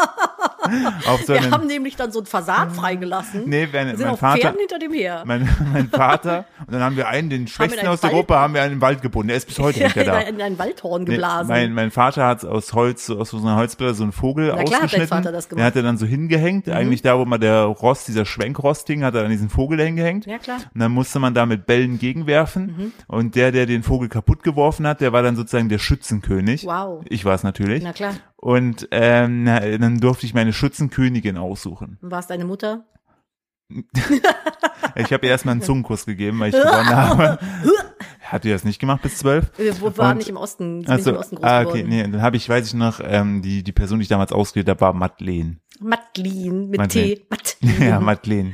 [1.25, 3.43] so, Wir haben nämlich dann so einen Fasan freigelassen.
[3.47, 5.23] nee, wenn, Wir sind mein auf Vater, Pferden hinter dem her.
[5.25, 8.61] mein, mein Vater, und dann haben wir einen, den Schwächsten aus der Gruppe, haben wir
[8.61, 10.13] einen Wald gebunden, der ist bis heute in, da.
[10.17, 11.47] ein, in ein Waldhorn Nee, geblasen.
[11.47, 14.81] mein, mein Vater hat aus Holz, aus so einer Holzblätter so einen Vogel Na klar
[14.83, 15.07] hat dein.
[15.07, 15.61] Vater das gemacht.
[15.63, 15.65] Mhm.
[15.67, 19.21] hat er dann so hingehängt, eigentlich da, wo man der Rost, dieser Schwenkrosting, hat er
[19.23, 20.25] dann diesen Vogel hingehängt.
[20.25, 20.57] Ja, klar.
[20.73, 22.65] Und dann musste man da mit Bällen gegenwerfen.
[22.77, 22.91] Mhm.
[23.07, 26.65] Und der, der den Vogel kaputt geworfen hat, der war dann sozusagen der Schützenkönig.
[26.65, 27.03] Wow.
[27.09, 27.83] Ich war es natürlich.
[27.83, 28.13] Na klar.
[28.43, 31.97] Und ähm, dann durfte ich meine Schützenkönigin aussuchen.
[32.01, 32.83] War es deine Mutter?
[34.95, 37.39] Ich habe ihr erstmal einen Zungenkuss gegeben, weil ich gewonnen habe.
[38.21, 39.51] Hat ihr das nicht gemacht bis zwölf?
[39.57, 40.85] Wir waren Und- nicht im Osten.
[40.87, 41.89] Also, im Osten ah, okay, geworden.
[41.89, 44.69] nee, dann habe ich, weiß ich noch, ähm, die, die Person, die ich damals ausgewählt
[44.69, 45.57] habe, war Madeleine.
[45.79, 47.15] Matlin mit Madeleine.
[47.15, 47.25] T.
[47.29, 47.81] Matlin.
[47.89, 48.53] Ja, Madeleine.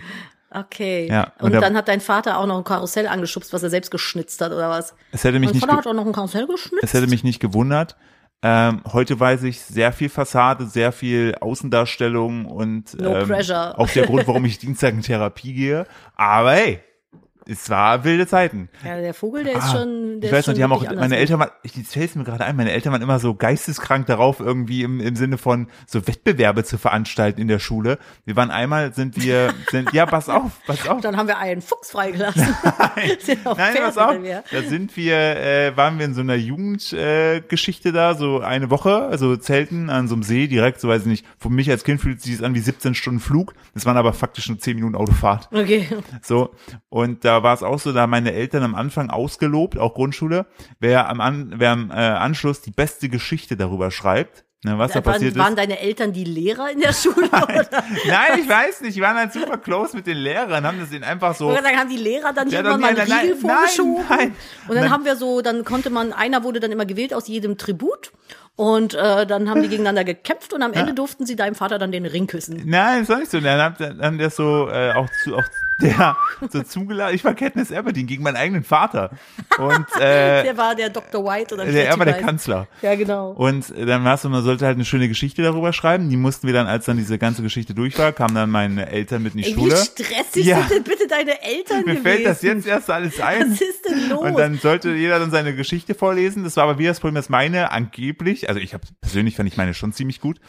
[0.51, 1.07] Okay.
[1.09, 3.69] Ja, und und da- dann hat dein Vater auch noch ein Karussell angeschubst, was er
[3.71, 4.95] selbst geschnitzt hat, oder was?
[5.11, 6.83] Es hätte mich Mein nicht, Vater hat auch noch ein Karussell geschnitzt.
[6.83, 7.97] es hätte mich nicht gewundert.
[8.41, 13.31] Ähm, heute weiß ich sehr viel Fassade, sehr viel Außendarstellung und No ähm,
[13.75, 15.85] auch der Grund, warum ich Dienstag in Therapie gehe.
[16.15, 16.79] Aber hey,
[17.49, 18.69] es war wilde Zeiten.
[18.85, 20.21] ja, der Vogel, der ist Ah, schon.
[20.21, 21.17] Der ich weiß ist noch, die haben auch, meine.
[21.17, 24.83] Eltern waren, ich fällt mir gerade ein, meine Eltern waren immer so geisteskrank darauf, irgendwie
[24.83, 27.97] im, im Sinne von so Wettbewerbe zu veranstalten in der Schule.
[28.25, 31.01] Wir waren einmal, sind wir, sind, ja, pass auf, pass auf.
[31.01, 32.41] Dann haben wir einen Fuchs freigelassen.
[32.95, 34.15] Nein, Pferd pass auf.
[34.51, 39.03] Da sind wir, äh, waren wir in so einer Jugendgeschichte äh, da, so eine Woche,
[39.05, 41.25] also Zelten an so einem See, direkt, so weiß ich nicht.
[41.39, 43.53] Für mich als Kind fühlt sich das an wie 17 Stunden Flug.
[43.73, 45.49] Das waren aber faktisch nur 10 Minuten Autofahrt.
[45.51, 45.87] Okay.
[46.21, 46.51] So,
[46.89, 50.45] und da war es auch so, da haben meine Eltern am Anfang ausgelobt, auch Grundschule,
[50.79, 54.95] wer am, An wer am äh, Anschluss die beste Geschichte darüber schreibt, ne, was da,
[55.05, 55.57] waren, passiert waren ist.
[55.59, 57.27] deine Eltern die Lehrer in der Schule?
[57.31, 57.67] oder?
[58.07, 61.03] Nein, ich weiß nicht, die waren halt super close mit den Lehrern, haben das denen
[61.03, 61.49] einfach so.
[61.49, 63.93] Oder dann haben die Lehrer dann Ja, irgendwann mal einen nein, Riegel nein, vorgeschoben.
[64.09, 64.35] nein, nein.
[64.67, 64.91] Und dann Nein.
[64.91, 68.11] haben wir so, dann konnte man, einer wurde dann immer gewählt aus jedem Tribut.
[68.55, 71.93] Und äh, dann haben die gegeneinander gekämpft und am Ende durften sie deinem Vater dann
[71.93, 72.61] den Ring küssen.
[72.65, 73.39] Nein, das war nicht so.
[73.39, 75.45] Dann hat dann haben der so äh, auch zu auch
[75.81, 76.15] der
[76.51, 77.15] so zugeladen.
[77.15, 79.11] Ich war Katniss Everdeen gegen meinen eigenen Vater
[79.57, 81.23] und äh, Der war der Dr.
[81.25, 82.15] White oder wie der, er war der.
[82.19, 82.67] Kanzler.
[82.81, 83.31] Ja, genau.
[83.31, 86.09] Und äh, dann war es so, man sollte halt eine schöne Geschichte darüber schreiben.
[86.09, 89.23] Die mussten wir dann, als dann diese ganze Geschichte durch war, kamen dann meine Eltern
[89.23, 89.75] mit in die Ey, wie Schule.
[89.77, 90.57] stressig Ja.
[90.61, 92.03] sind denn bitte deine Eltern Mir gewesen?
[92.03, 93.51] fällt das jetzt erst alles ein.
[93.51, 94.19] Was ist denn los?
[94.19, 96.43] Und dann sollte jeder dann seine Geschichte vorlesen.
[96.43, 99.57] Das war aber wieder das Problem, dass meine angeblich, also ich habe persönlich fand ich
[99.57, 100.39] meine schon ziemlich gut,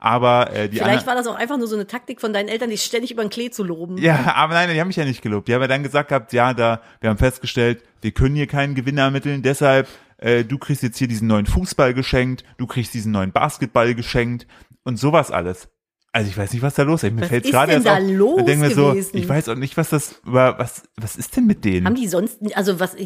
[0.00, 2.70] Aber äh, die Vielleicht war das auch einfach nur so eine Taktik von deinen Eltern,
[2.70, 3.98] dich ständig über den Klee zu loben.
[3.98, 5.48] ja, aber nein, die haben mich ja nicht gelobt.
[5.48, 8.76] Die haben ja dann gesagt gehabt, ja, da, wir haben festgestellt, wir können hier keinen
[8.76, 13.10] Gewinner ermitteln, deshalb, äh, du kriegst jetzt hier diesen neuen Fußball geschenkt, du kriegst diesen
[13.10, 14.46] neuen Basketball geschenkt
[14.84, 15.68] und sowas alles.
[16.12, 17.12] Also ich weiß nicht, was da los ist.
[17.12, 18.02] Mir Was fällt ist gerade erst da auf.
[18.04, 21.64] los denken wir so, ich weiß auch nicht, was das was was ist denn mit
[21.64, 21.86] denen?
[21.86, 22.96] Haben die sonst, also was,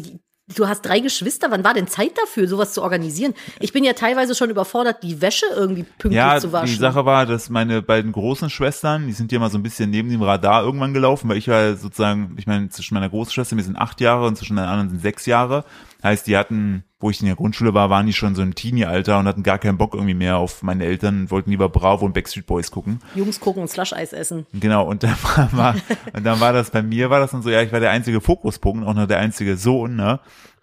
[0.55, 3.33] du hast drei Geschwister, wann war denn Zeit dafür, sowas zu organisieren?
[3.59, 6.67] Ich bin ja teilweise schon überfordert, die Wäsche irgendwie pünktlich ja, zu waschen.
[6.67, 9.89] die Sache war, dass meine beiden großen Schwestern, die sind ja mal so ein bisschen
[9.89, 13.55] neben dem Radar irgendwann gelaufen, weil ich war sozusagen, ich meine, zwischen meiner großen Schwester,
[13.55, 15.63] mir sind acht Jahre und zwischen den anderen sind sechs Jahre.
[16.03, 19.19] Heißt, die hatten, wo ich in der Grundschule war, waren die schon so im Teenie-Alter
[19.19, 22.45] und hatten gar keinen Bock irgendwie mehr auf meine Eltern, wollten lieber Bravo und Backstreet
[22.45, 22.99] Boys gucken.
[23.15, 24.45] Jungs gucken und Slush-Eis essen.
[24.53, 25.75] Genau, und dann war, war,
[26.13, 28.19] und dann war das bei mir, war das dann so, ja, ich war der einzige
[28.21, 30.19] Fokuspunkt, auch noch der einzige Sohn, ne?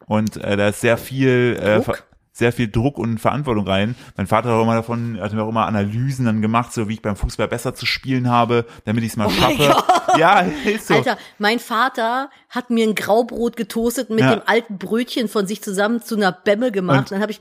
[0.07, 1.85] Und äh, da ist sehr viel, äh, Druck?
[1.85, 1.98] ver-
[2.33, 3.95] sehr viel Druck und Verantwortung rein.
[4.16, 6.95] Mein Vater hat auch immer davon, hat mir auch immer Analysen dann gemacht, so wie
[6.95, 9.75] ich beim Fußball besser zu spielen habe, damit ich es mal Oh schaffe.
[10.19, 10.95] Ja, ist so.
[10.95, 14.35] Alter, mein Vater hat mir ein Graubrot getoastet mit Ja.
[14.37, 16.99] dem alten Brötchen von sich zusammen zu einer Bämme gemacht.
[16.99, 17.40] Und- dann habe ich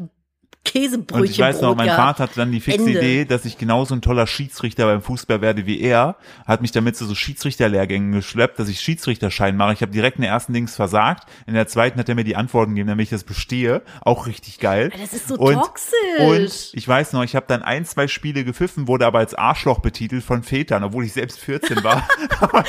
[0.65, 1.89] Käsebrötchen Und ich weiß noch, mein.
[1.89, 2.99] Vater hatte dann die fixe Ende.
[2.99, 6.95] Idee, dass ich genauso ein toller Schiedsrichter beim Fußball werde wie er, hat mich damit
[6.95, 9.73] zu so Schiedsrichterlehrgängen geschleppt, dass ich Schiedsrichterschein mache.
[9.73, 12.35] Ich habe direkt in der ersten Dings versagt, in der zweiten hat er mir die
[12.35, 13.81] Antworten gegeben, damit ich das bestehe.
[14.01, 14.91] Auch richtig geil.
[14.99, 15.95] Das ist so und, toxisch.
[16.19, 19.79] Und ich weiß noch, ich habe dann ein, zwei Spiele gepfiffen, wurde aber als Arschloch
[19.79, 22.07] betitelt von Vätern, obwohl ich selbst 14 war.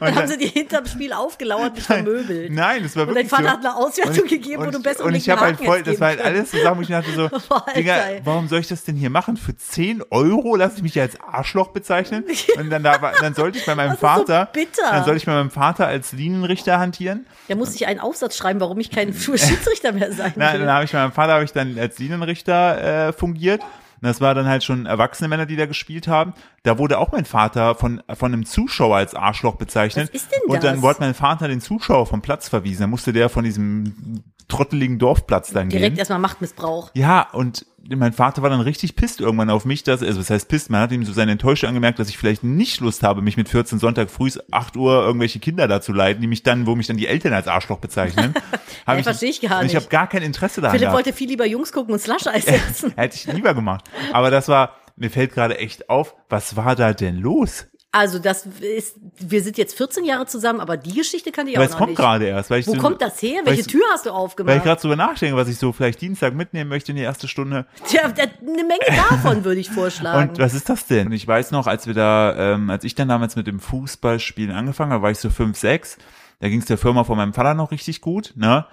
[0.00, 2.50] dann haben sie dir hinterm Spiel aufgelauert, dich vermöbelt.
[2.52, 3.50] Nein, das war Und dein wirklich Vater so.
[3.50, 6.20] hat eine Auswertung gegeben, wo du besser Und ich habe halt voll, das war halt
[6.20, 9.10] alles zusammen, wo ich mir dachte so, Boah, Digga, warum soll ich das denn hier
[9.10, 9.36] machen?
[9.36, 12.24] Für 10 Euro lasse ich mich ja als Arschloch bezeichnen?
[12.56, 14.82] Und dann, da, dann sollte ich bei meinem Das so Vater, bitter.
[14.90, 17.26] dann sollte ich bei meinem Vater als Linienrichter hantieren.
[17.48, 20.60] Da musste ich einen Aufsatz schreiben, warum ich kein Schiedsrichter mehr sein Na, will.
[20.60, 23.60] dann habe ich bei meinem Vater habe ich dann als Linienrichter äh, fungiert.
[23.62, 26.34] Und das war dann halt schon erwachsene Männer, die da gespielt haben.
[26.64, 30.08] Da wurde auch mein Vater von, von einem Zuschauer als Arschloch bezeichnet.
[30.12, 30.82] Was ist denn Und dann das?
[30.82, 32.80] wurde mein Vater den Zuschauer vom Platz verwiesen.
[32.80, 35.98] Dann musste der von diesem trotteligen Dorfplatz dann Direkt gehen.
[35.98, 36.90] erstmal Machtmissbrauch.
[36.94, 40.48] Ja, und mein Vater war dann richtig pisst irgendwann auf mich, dass, also was heißt
[40.48, 43.36] pisst, man hat ihm so seine Enttäuschung angemerkt, dass ich vielleicht nicht Lust habe, mich
[43.36, 46.76] mit 14 Sonntag früh 8 Uhr irgendwelche Kinder da zu leiten, die mich dann, wo
[46.76, 48.34] mich dann die Eltern als Arschloch bezeichnen.
[48.86, 49.82] Hab Ja, versteh ich gar und Ich nicht.
[49.82, 51.06] habe gar kein Interesse daran Philipp gehabt.
[51.06, 52.92] wollte viel lieber Jungs gucken und Slush-Eis essen.
[52.96, 53.84] Hätte ich lieber gemacht.
[54.12, 57.66] Aber das war, mir fällt gerade echt auf, was war da denn los?
[57.94, 61.64] Also das ist, wir sind jetzt 14 Jahre zusammen, aber die Geschichte kann ich Weil
[61.64, 61.98] auch es noch kommt nicht.
[61.98, 62.48] gerade erst.
[62.48, 63.42] Weil ich Wo so, kommt das her?
[63.44, 64.62] Welche ich- Tür hast du Weil ich aufgemacht?
[64.64, 67.66] gerade drüber nachdenke, was ich so vielleicht Dienstag mitnehmen möchte in die erste Stunde.
[67.86, 70.30] Tja, eine Menge davon würde ich vorschlagen.
[70.30, 71.08] Und was ist das denn?
[71.08, 74.56] Und ich weiß noch, als wir da, ähm, als ich dann damals mit dem Fußballspielen
[74.56, 75.98] angefangen habe, war ich so fünf, sechs.
[76.40, 78.64] Da ging es der Firma von meinem Vater noch richtig gut, ne?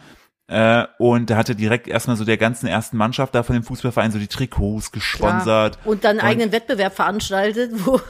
[0.47, 4.11] Äh, und da hatte direkt erstmal so der ganzen ersten Mannschaft da von dem Fußballverein
[4.11, 5.75] so die Trikots gesponsert.
[5.75, 5.91] Ja.
[5.91, 7.99] Und dann einen eigenen Wettbewerb veranstaltet, wo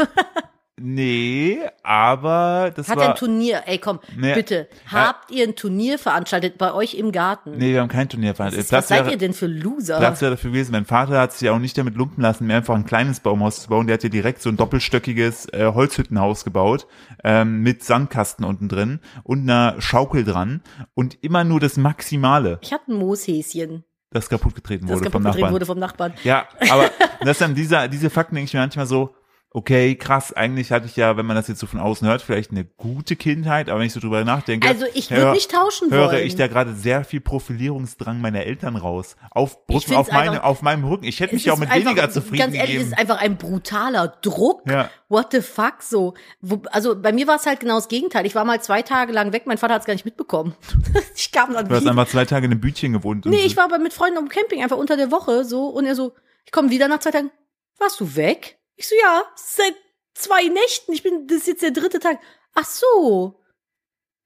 [0.82, 3.10] Nee, aber das hat war.
[3.10, 4.34] ein Turnier, ey komm, Nee.
[4.34, 7.58] bitte, habt ihr ein Turnier veranstaltet bei euch im Garten?
[7.58, 8.72] Nee, wir haben kein Turnier veranstaltet.
[8.72, 9.98] was, was seid ihr denn für Loser?
[10.00, 10.72] Platz wäre dafür gewesen.
[10.72, 13.62] Mein Vater hat sich ja auch nicht damit lumpen lassen, mir einfach ein kleines Baumhaus
[13.64, 13.88] zu bauen.
[13.88, 16.88] Der hat ja direkt so ein doppelstöckiges äh, Holzhüttenhaus gebaut
[17.24, 20.62] ähm, mit Sandkasten unten drin und einer Schaukel dran
[20.94, 25.24] und immer nur das Maximale, ich hatte ein Mooshäschen, das kaputt getreten das wurde vom
[25.24, 25.54] kaputt Nachbarn.
[25.54, 26.14] wurde vom Nachbarn.
[26.24, 26.90] Ja, aber
[27.26, 29.14] das dann dieser, diese Fakten denke ich mir manchmal so,
[29.52, 32.52] okay, krass, eigentlich hatte ich ja, wenn man das jetzt so von außen hört, vielleicht
[32.52, 34.68] eine gute Kindheit, aber wenn ich so drüber nachdenke.
[34.68, 36.26] Also ich würde nicht tauschen Höre wollen.
[36.28, 39.16] ich da gerade sehr viel Profilierungsdrang meiner Eltern raus.
[39.32, 41.06] Auf Brücken, auf, meine, einfach- auf meinem Rücken.
[41.06, 42.92] Ich hätte Es mich ja auch mit einfach, weniger zufrieden Ganz ehrlich, es gegeben.
[42.94, 44.62] ist einfach ein brutaler Druck.
[44.70, 44.90] Ja.
[45.10, 46.14] What the fuck, so.
[46.42, 48.28] Wo, also bei mir war es halt genau das Gegenteil.
[48.28, 50.54] Ich war mal zwei Tage lang weg, mein Vater hat es gar nicht mitbekommen.
[51.16, 53.26] ich kam dann Du hast einfach zwei Tage in einem Bütchen gewohnt.
[53.26, 55.66] Nee, ich war aber mit Freunden am Camping, einfach unter der Woche so.
[55.70, 56.14] Und er so,
[56.46, 57.32] ich komme wieder nach zwei Tagen.
[57.80, 58.58] Warst du weg?
[58.80, 59.76] Ich so, ja, seit
[60.14, 60.94] zwei Nächten.
[60.94, 62.18] Ich bin, das ist jetzt der dritte Tag.
[62.56, 63.36] Ach so.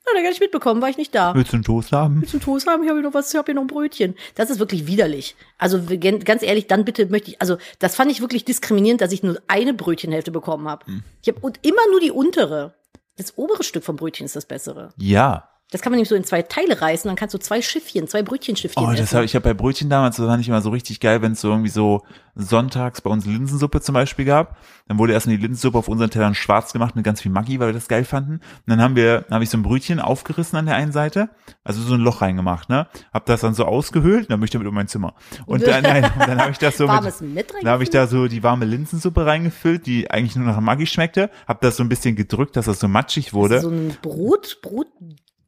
[0.05, 1.33] Hat er gar nicht mitbekommen, war ich nicht da.
[1.33, 2.21] Willst du einen Toast haben?
[2.21, 2.83] Willst du Toast haben?
[2.83, 4.15] Ich habe hier noch was, ich habe hier noch ein Brötchen.
[4.35, 5.35] Das ist wirklich widerlich.
[5.57, 9.23] Also ganz ehrlich, dann bitte möchte ich, also das fand ich wirklich diskriminierend, dass ich
[9.23, 10.85] nur eine Brötchenhälfte bekommen habe.
[10.85, 11.03] Hm.
[11.23, 12.75] Ich habe und immer nur die untere.
[13.15, 14.93] Das obere Stück vom Brötchen ist das bessere.
[14.97, 15.49] Ja.
[15.73, 18.21] Das kann man nämlich so in zwei Teile reißen, dann kannst du zwei Schiffchen, zwei
[18.21, 20.99] Brötchenschiffchen Oh, das hab, ich habe bei Brötchen damals, das fand ich immer so richtig
[20.99, 22.03] geil, wenn es so irgendwie so
[22.35, 24.55] sonntags bei uns Linsensuppe zum Beispiel gab.
[24.87, 27.69] Dann wurde erstmal die Linsensuppe auf unseren Tellern schwarz gemacht mit ganz viel Maggi, weil
[27.69, 28.33] wir das geil fanden.
[28.33, 31.29] Und dann haben wir, dann habe ich so ein Brötchen aufgerissen an der einen Seite,
[31.63, 32.87] also so ein Loch reingemacht, ne?
[33.11, 35.15] Hab das dann so ausgehöhlt, dann möchte ich damit um mein Zimmer.
[35.47, 37.89] Und dann, nein, und dann habe ich das so Warmes mit, mit dann habe ich
[37.89, 41.83] da so die warme Linsensuppe reingefüllt, die eigentlich nur nach Maggi schmeckte, hab das so
[41.83, 43.59] ein bisschen gedrückt, dass das so matschig wurde.
[43.59, 44.59] so ein Brot,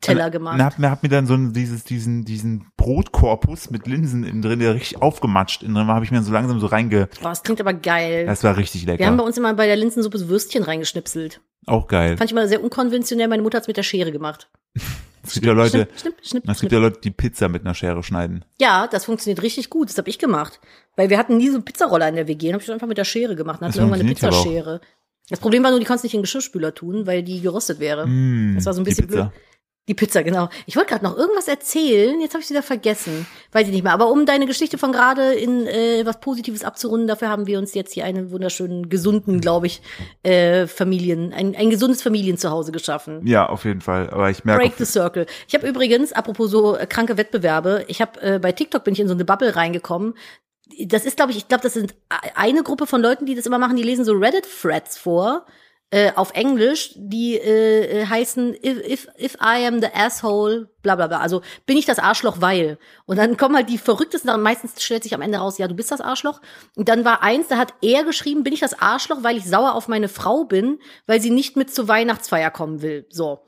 [0.06, 0.56] Teller gemacht.
[0.56, 4.60] Und hab, mir- hab mir dann so dieses, diesen, diesen Brotkorpus mit Linsen innen drin,
[4.60, 7.44] der richtig aufgematscht innen drin war, habe ich mir so langsam so reinge, Boah, das
[7.44, 8.26] klingt aber geil.
[8.26, 9.24] das war richtig Wir haben bei lecker.
[9.24, 11.42] uns immer bei der Linsensuppe so Würstchen reingeschnipselt.
[11.68, 12.16] Auch geil.
[12.18, 13.28] Fand ich mal sehr unkonventionell.
[13.28, 14.50] Meine Mutter hat's mit der Schere gemacht.
[15.28, 17.74] Es gibt ja Leute, Schnipp, schnipp, schnipp, es gibt ja Leute, die Pizza mit einer
[17.74, 18.46] Schere schneiden.
[18.62, 19.90] Ja, das funktioniert richtig gut.
[19.90, 20.60] Das habe ich gemacht.
[20.98, 22.46] Weil wir hatten nie so einen Pizzaroller in der WG.
[22.46, 23.60] Dann habe ich das einfach mit der Schere gemacht.
[23.60, 24.82] Dann hatten wir irgendwann eine Pizzaschere.
[25.28, 28.06] Das Problem war nur, die konntest nicht in den Geschirrspüler tun, weil die gerostet wäre.
[28.06, 29.30] Mm, Das war so ein bisschen blöd.
[29.88, 30.50] Die Pizza, genau.
[30.66, 33.28] Ich wollte gerade noch irgendwas erzählen, jetzt habe ich wieder vergessen.
[33.52, 33.94] Weiß ich nicht mehr.
[33.94, 37.76] Aber um deine Geschichte von gerade in äh, was Positives abzurunden, dafür haben wir uns
[37.76, 39.84] jetzt hier einen wunderschönen, gesunden, glaube ich,
[40.24, 43.28] äh, Familien, ein, ein gesundes Familienzuhause geschaffen.
[43.28, 44.10] Ja, auf jeden Fall.
[44.10, 45.28] Aber ich merke, Break the Circle.
[45.48, 49.00] Ich habe übrigens, apropos so äh, kranke Wettbewerbe, ich habe äh, bei TikTok bin ich
[49.00, 50.16] in so eine Bubble reingekommen.
[50.88, 53.46] Das ist, glaube ich, ich glaube, das sind e- eine Gruppe von Leuten, die das
[53.46, 55.46] immer machen, die lesen so Reddit-Threads vor.
[55.92, 60.96] Äh, auf Englisch, die äh, äh, heißen if, if, if I am the asshole, bla
[60.96, 61.20] bla bla.
[61.20, 62.80] Also bin ich das Arschloch, weil.
[63.06, 64.42] Und dann kommen halt die verrücktesten Sachen.
[64.42, 66.42] Meistens stellt sich am Ende raus, ja, du bist das Arschloch.
[66.76, 69.76] Und dann war eins, da hat er geschrieben, bin ich das Arschloch, weil ich sauer
[69.76, 73.06] auf meine Frau bin, weil sie nicht mit zur Weihnachtsfeier kommen will.
[73.10, 73.40] So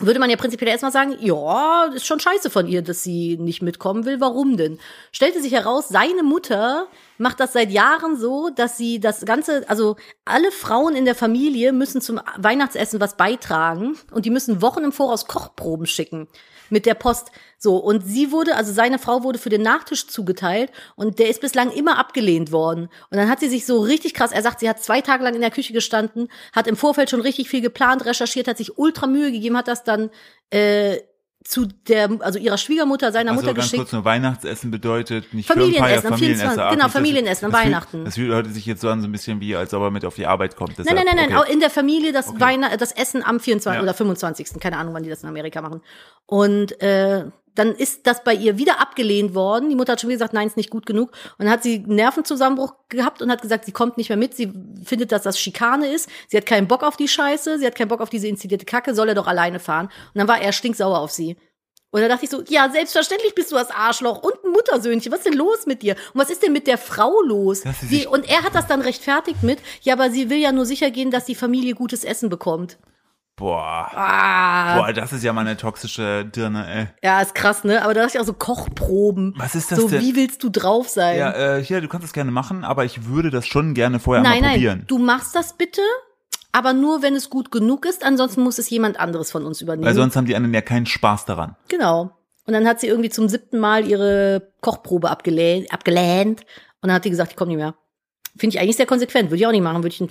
[0.00, 3.62] würde man ja prinzipiell erstmal sagen, ja, ist schon scheiße von ihr, dass sie nicht
[3.62, 4.20] mitkommen will.
[4.20, 4.78] Warum denn?
[5.12, 9.96] Stellte sich heraus, seine Mutter macht das seit Jahren so, dass sie das Ganze, also
[10.24, 14.92] alle Frauen in der Familie müssen zum Weihnachtsessen was beitragen und die müssen Wochen im
[14.92, 16.28] Voraus Kochproben schicken
[16.70, 17.30] mit der Post.
[17.58, 21.40] So, und sie wurde, also seine Frau wurde für den Nachtisch zugeteilt und der ist
[21.40, 22.88] bislang immer abgelehnt worden.
[23.10, 25.34] Und dann hat sie sich so richtig krass, er sagt, sie hat zwei Tage lang
[25.34, 29.06] in der Küche gestanden, hat im Vorfeld schon richtig viel geplant, recherchiert, hat sich ultra
[29.06, 30.10] Mühe gegeben, hat das dann
[30.50, 30.98] äh,
[31.48, 33.80] zu der, also ihrer Schwiegermutter, seiner also Mutter ganz geschickt.
[33.80, 36.44] kurz nur Weihnachtsessen bedeutet nicht Familienessen, Firmenfeier, am 24.
[36.44, 36.60] Familienessen.
[36.60, 38.04] Ah, genau, Familienessen fühlt- Weihnachten.
[38.04, 40.14] Das hört sich jetzt so an, so ein bisschen wie, als ob er mit auf
[40.14, 40.78] die Arbeit kommt.
[40.78, 41.52] Nein, nein, nein, nein, auch okay.
[41.54, 43.78] in der Familie das Weihnacht, das Essen am 24.
[43.78, 43.82] Ja.
[43.82, 44.60] oder 25.
[44.60, 45.80] Keine Ahnung, wann die das in Amerika machen.
[46.26, 47.24] Und äh,
[47.58, 49.68] dann ist das bei ihr wieder abgelehnt worden.
[49.68, 51.10] Die Mutter hat schon gesagt, nein, ist nicht gut genug.
[51.38, 54.34] Und dann hat sie einen Nervenzusammenbruch gehabt und hat gesagt, sie kommt nicht mehr mit.
[54.34, 54.52] Sie
[54.84, 56.08] findet, dass das Schikane ist.
[56.28, 57.58] Sie hat keinen Bock auf die Scheiße.
[57.58, 58.94] Sie hat keinen Bock auf diese inszenierte Kacke.
[58.94, 59.86] Soll er doch alleine fahren.
[59.86, 61.36] Und dann war er stinksauer auf sie.
[61.90, 65.10] Und da dachte ich so, ja, selbstverständlich bist du das Arschloch und ein Muttersöhnchen.
[65.10, 65.96] Was ist denn los mit dir?
[66.12, 67.64] Und was ist denn mit der Frau los?
[67.88, 70.90] Sie und er hat das dann rechtfertigt mit, ja, aber sie will ja nur sicher
[70.90, 72.78] gehen, dass die Familie gutes Essen bekommt.
[73.38, 73.88] Boah.
[73.94, 76.86] Ah, Boah, das ist ja mal eine toxische Dirne, ey.
[77.02, 77.82] ja, ist krass, ne?
[77.82, 79.34] Aber da dachte ich auch so Kochproben.
[79.36, 80.00] Was ist das so, denn?
[80.00, 81.18] wie willst du drauf sein?
[81.18, 84.22] Ja, äh, hier, du kannst das gerne machen, aber ich würde das schon gerne vorher
[84.22, 84.84] nein, mal nein, probieren.
[84.88, 85.82] du machst das bitte,
[86.50, 88.04] aber nur, wenn es gut genug ist.
[88.04, 89.86] Ansonsten muss es jemand anderes von uns übernehmen.
[89.86, 91.56] Weil sonst haben die anderen ja keinen Spaß daran.
[91.68, 92.10] Genau.
[92.46, 96.40] Und dann hat sie irgendwie zum siebten Mal ihre Kochprobe abgelehnt, abgelehnt
[96.80, 97.74] und dann hat die gesagt, ich komme nicht mehr.
[98.36, 99.30] Finde ich eigentlich sehr konsequent.
[99.30, 99.82] Würde ich auch nicht machen.
[99.82, 100.10] Würde ich ein,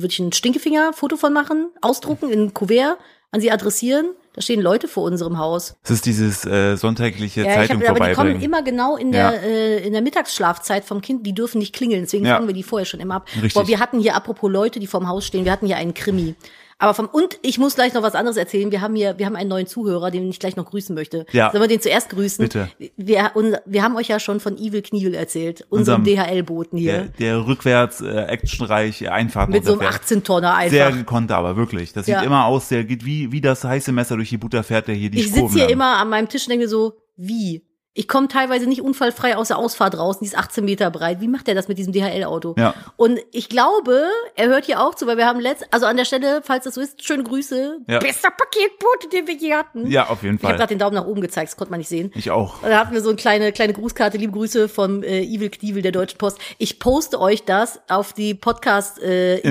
[0.00, 2.98] würde ich ein Stinkefinger-Foto von machen, ausdrucken, in ein Kuvert,
[3.30, 4.06] an sie adressieren.
[4.34, 5.76] Da stehen Leute vor unserem Haus.
[5.82, 9.12] Das ist dieses äh, sonntägliche Ja, ich Zeitung hab, aber die kommen immer genau in
[9.12, 9.30] Ja.
[9.30, 11.24] der, äh, in der Mittagsschlafzeit vom Kind.
[11.24, 12.02] Die dürfen nicht klingeln.
[12.02, 12.34] Deswegen Ja.
[12.36, 13.28] fangen wir die vorher schon immer ab.
[13.36, 13.54] Richtig.
[13.54, 16.34] Boah, wir hatten hier, apropos Leute, die vorm Haus stehen, wir hatten hier einen Krimi.
[16.78, 18.70] Aber vom, und ich muss gleich noch was anderes erzählen.
[18.72, 21.24] Wir haben hier, wir haben einen neuen Zuhörer, den ich gleich noch grüßen möchte.
[21.32, 21.50] Ja.
[21.50, 22.42] Sollen wir den zuerst grüßen?
[22.44, 22.68] Bitte.
[22.96, 27.12] Wir, und, wir haben euch ja schon von Evil Kniel erzählt, unserem DHL-Boten der, hier.
[27.18, 30.24] der rückwärts äh, actionreich Einfahrten mit so einem runterfährt.
[30.24, 30.70] 18-Tonner einfach.
[30.72, 31.92] Sehr gekonnt aber, wirklich.
[31.92, 32.18] Das Ja.
[32.18, 34.94] sieht immer aus, der geht wie, wie das heiße Messer durch die Butter fährt, der
[34.94, 37.64] hier die ich sitze hier immer an meinem Tisch und denke so, wie?
[37.96, 41.20] Ich komme teilweise nicht unfallfrei aus der Ausfahrt raus, die ist 18 Meter breit.
[41.20, 42.56] Wie macht er das mit diesem DHL-Auto?
[42.58, 42.74] Ja.
[42.96, 46.04] Und ich glaube, er hört hier auch zu, weil wir haben letzt, also an der
[46.04, 47.78] Stelle, falls das so ist, schöne Grüße.
[47.86, 48.00] Ja.
[48.00, 49.86] Bester Paketbote, den wir je hatten.
[49.88, 50.56] Ja, auf jeden Ich habe Fall.
[50.58, 52.10] gerade den Daumen nach oben gezeigt, das konnte man nicht sehen.
[52.16, 52.62] Ich auch.
[52.64, 55.80] Und da hatten wir so eine kleine, kleine Grußkarte, liebe Grüße vom äh, Evil Knievel
[55.82, 56.38] der Deutschen Post.
[56.58, 59.48] Ich poste euch das auf die Podcast äh, Instagram-Seite.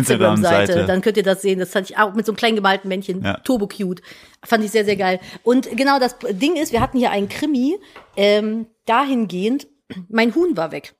[0.64, 0.86] Instagram-Seite.
[0.86, 1.60] Dann könnt ihr das sehen.
[1.60, 3.24] Das fand ich auch mit so einem kleinen gemalten Männchen.
[3.24, 3.38] Ja.
[3.46, 4.02] Turbo cute.
[4.44, 5.20] Fand ich sehr, sehr geil.
[5.44, 7.78] Und genau das Ding ist, wir hatten hier einen Krimi,
[8.16, 9.68] ähm, dahingehend,
[10.10, 10.96] mein Huhn war weg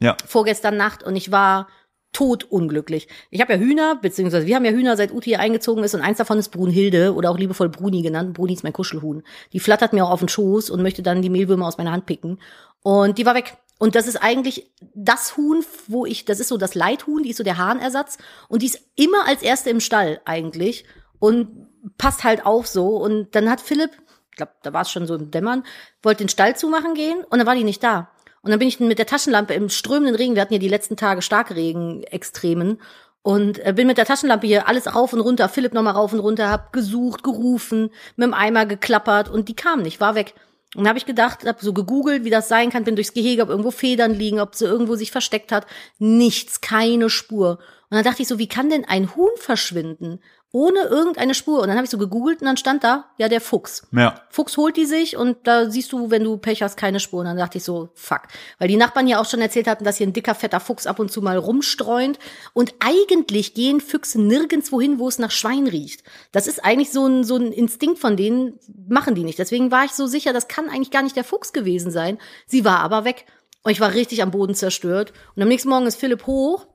[0.00, 0.16] Ja.
[0.26, 1.68] vorgestern Nacht und ich war
[2.12, 3.08] totunglücklich.
[3.30, 6.00] Ich habe ja Hühner, beziehungsweise wir haben ja Hühner, seit Uti hier eingezogen ist und
[6.00, 8.34] eins davon ist Brunhilde oder auch liebevoll Bruni genannt.
[8.34, 9.22] Bruni ist mein Kuschelhuhn.
[9.52, 12.06] Die flattert mir auch auf den Schoß und möchte dann die Mehlwürmer aus meiner Hand
[12.06, 12.38] picken.
[12.82, 13.56] Und die war weg.
[13.78, 17.38] Und das ist eigentlich das Huhn, wo ich, das ist so das Leithuhn, die ist
[17.38, 20.84] so der Hahnersatz und die ist immer als erste im Stall eigentlich
[21.18, 21.63] und
[21.98, 22.96] passt halt auf so.
[22.96, 23.90] Und dann hat Philipp,
[24.30, 25.64] ich glaube, da war es schon so im Dämmern,
[26.02, 28.10] wollte den Stall zumachen gehen und dann war die nicht da.
[28.42, 30.96] Und dann bin ich mit der Taschenlampe im strömenden Regen, wir hatten ja die letzten
[30.96, 32.78] Tage Starkregen-Extremen,
[33.24, 36.20] und äh, bin mit der Taschenlampe hier alles rauf und runter, Philipp nochmal rauf und
[36.20, 40.34] runter, hab gesucht, gerufen, mit dem Eimer geklappert und die kam nicht, war weg.
[40.74, 43.42] Und dann habe ich gedacht, hab so gegoogelt, wie das sein kann, bin durchs Gehege,
[43.42, 45.66] ob irgendwo Federn liegen, ob sie irgendwo sich versteckt hat.
[45.98, 47.60] Nichts, keine Spur.
[47.88, 50.20] Und dann dachte ich so, wie kann denn ein Huhn verschwinden?
[50.54, 51.62] Ohne irgendeine Spur.
[51.62, 53.88] Und dann habe ich so gegoogelt und dann stand da, ja, der Fuchs.
[53.90, 54.20] Ja.
[54.30, 57.26] Fuchs holt die sich und da siehst du, wenn du Pech hast, keine Spuren.
[57.26, 58.20] Dann dachte ich so, fuck.
[58.60, 61.00] Weil die Nachbarn ja auch schon erzählt hatten, dass hier ein dicker, fetter Fuchs ab
[61.00, 62.20] und zu mal rumstreunt.
[62.52, 66.04] Und eigentlich gehen Füchse nirgendwo hin, wo es nach Schwein riecht.
[66.30, 69.40] Das ist eigentlich so ein, so ein Instinkt von denen, machen die nicht.
[69.40, 72.16] Deswegen war ich so sicher, das kann eigentlich gar nicht der Fuchs gewesen sein.
[72.46, 73.26] Sie war aber weg.
[73.64, 75.12] Und ich war richtig am Boden zerstört.
[75.34, 76.68] Und am nächsten Morgen ist Philipp hoch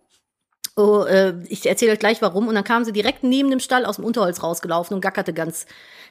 [0.80, 2.48] Oh, äh, ich erzähle euch gleich warum.
[2.48, 5.66] Und dann kam sie direkt neben dem Stall aus dem Unterholz rausgelaufen und gackerte ganz,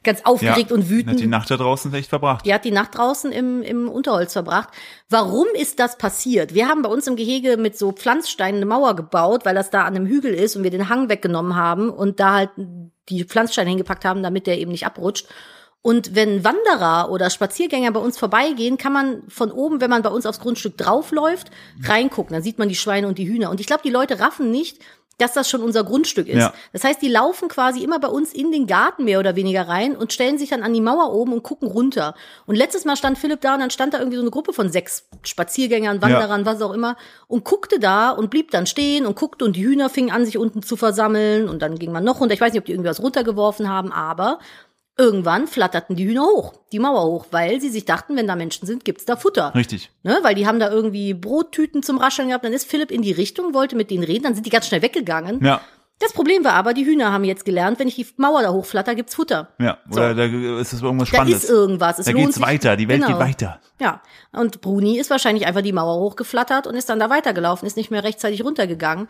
[0.04, 0.76] ganz aufgeregt ja.
[0.76, 1.14] und wütend.
[1.14, 2.44] Hat die Nacht da draußen echt verbracht.
[2.44, 4.68] Die hat die Nacht draußen im, im Unterholz verbracht.
[5.08, 6.52] Warum ist das passiert?
[6.52, 9.84] Wir haben bei uns im Gehege mit so Pflanzsteinen eine Mauer gebaut, weil das da
[9.84, 12.50] an einem Hügel ist und wir den Hang weggenommen haben und da halt
[13.08, 15.26] die Pflanzsteine hingepackt haben, damit der eben nicht abrutscht.
[15.82, 20.10] Und wenn Wanderer oder Spaziergänger bei uns vorbeigehen, kann man von oben, wenn man bei
[20.10, 21.50] uns aufs Grundstück draufläuft,
[21.82, 22.34] reingucken.
[22.34, 23.50] Dann sieht man die Schweine und die Hühner.
[23.50, 24.80] Und ich glaube, die Leute raffen nicht,
[25.18, 26.38] dass das schon unser Grundstück ist.
[26.38, 26.54] Ja.
[26.72, 29.96] Das heißt, die laufen quasi immer bei uns in den Garten mehr oder weniger rein
[29.96, 32.14] und stellen sich dann an die Mauer oben und gucken runter.
[32.46, 34.70] Und letztes Mal stand Philipp da und dann stand da irgendwie so eine Gruppe von
[34.70, 36.46] sechs Spaziergängern, Wanderern, ja.
[36.46, 39.90] was auch immer und guckte da und blieb dann stehen und guckte und die Hühner
[39.90, 42.34] fingen an, sich unten zu versammeln und dann ging man noch runter.
[42.34, 44.38] Ich weiß nicht, ob die irgendwas runtergeworfen haben, aber
[44.98, 48.66] Irgendwann flatterten die Hühner hoch, die Mauer hoch, weil sie sich dachten, wenn da Menschen
[48.66, 49.54] sind, gibt's da Futter.
[49.54, 49.90] Richtig.
[50.02, 52.44] Ne, weil die haben da irgendwie Brottüten zum Rascheln gehabt.
[52.44, 54.82] Dann ist Philipp in die Richtung, wollte mit denen reden, dann sind die ganz schnell
[54.82, 55.44] weggegangen.
[55.44, 55.60] Ja.
[56.00, 58.94] Das Problem war aber, die Hühner haben jetzt gelernt, wenn ich die Mauer da hochflatter,
[58.94, 59.48] gibt's Futter.
[59.58, 60.14] Ja, oder So.
[60.16, 61.44] da ist es irgendwas Da Spannendes.
[61.44, 61.98] ist irgendwas.
[61.98, 62.42] Es da geht's sich.
[62.44, 63.18] weiter, die Welt Genau.
[63.18, 63.60] geht weiter.
[63.80, 64.00] Ja.
[64.32, 67.90] Und Bruni ist wahrscheinlich einfach die Mauer hochgeflattert und ist dann da weitergelaufen, ist nicht
[67.90, 69.08] mehr rechtzeitig runtergegangen.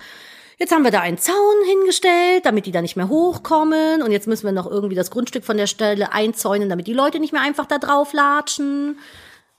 [0.61, 4.03] Jetzt haben wir da einen Zaun hingestellt, damit die da nicht mehr hochkommen.
[4.03, 7.21] Und jetzt müssen wir noch irgendwie das Grundstück von der Stelle einzäunen, damit die Leute
[7.21, 8.99] nicht mehr einfach da drauf latschen.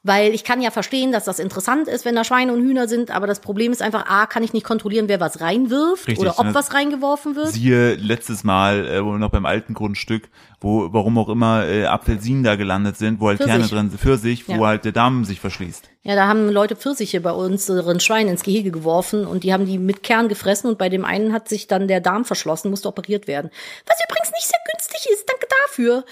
[0.02, 3.12] Weil ich kann ja verstehen, dass das interessant ist, wenn da Schweine und Hühner sind,
[3.12, 6.40] aber das Problem ist einfach, A, kann ich nicht kontrollieren, wer was reinwirft Richtig, oder
[6.40, 6.54] ob ne?
[6.54, 7.50] was reingeworfen wird.
[7.50, 10.30] Siehe letztes Mal, äh, wo wir noch beim alten Grundstück,
[10.62, 13.54] wo, warum auch immer, äh, Apfelsinen da gelandet sind, wo halt Pfirsich.
[13.54, 14.68] Kerne drin sind, Pfirsich, wo Ja.
[14.68, 15.90] halt der Darm sich verschließt.
[16.04, 19.78] Ja, da haben Leute Pfirsiche bei unseren Schweinen ins Gehege geworfen und die haben die
[19.78, 23.28] mit Kern gefressen und bei dem einen hat sich dann der Darm verschlossen, musste operiert
[23.28, 23.52] werden.
[23.86, 26.06] Was übrigens nicht sehr günstig ist, danke dafür.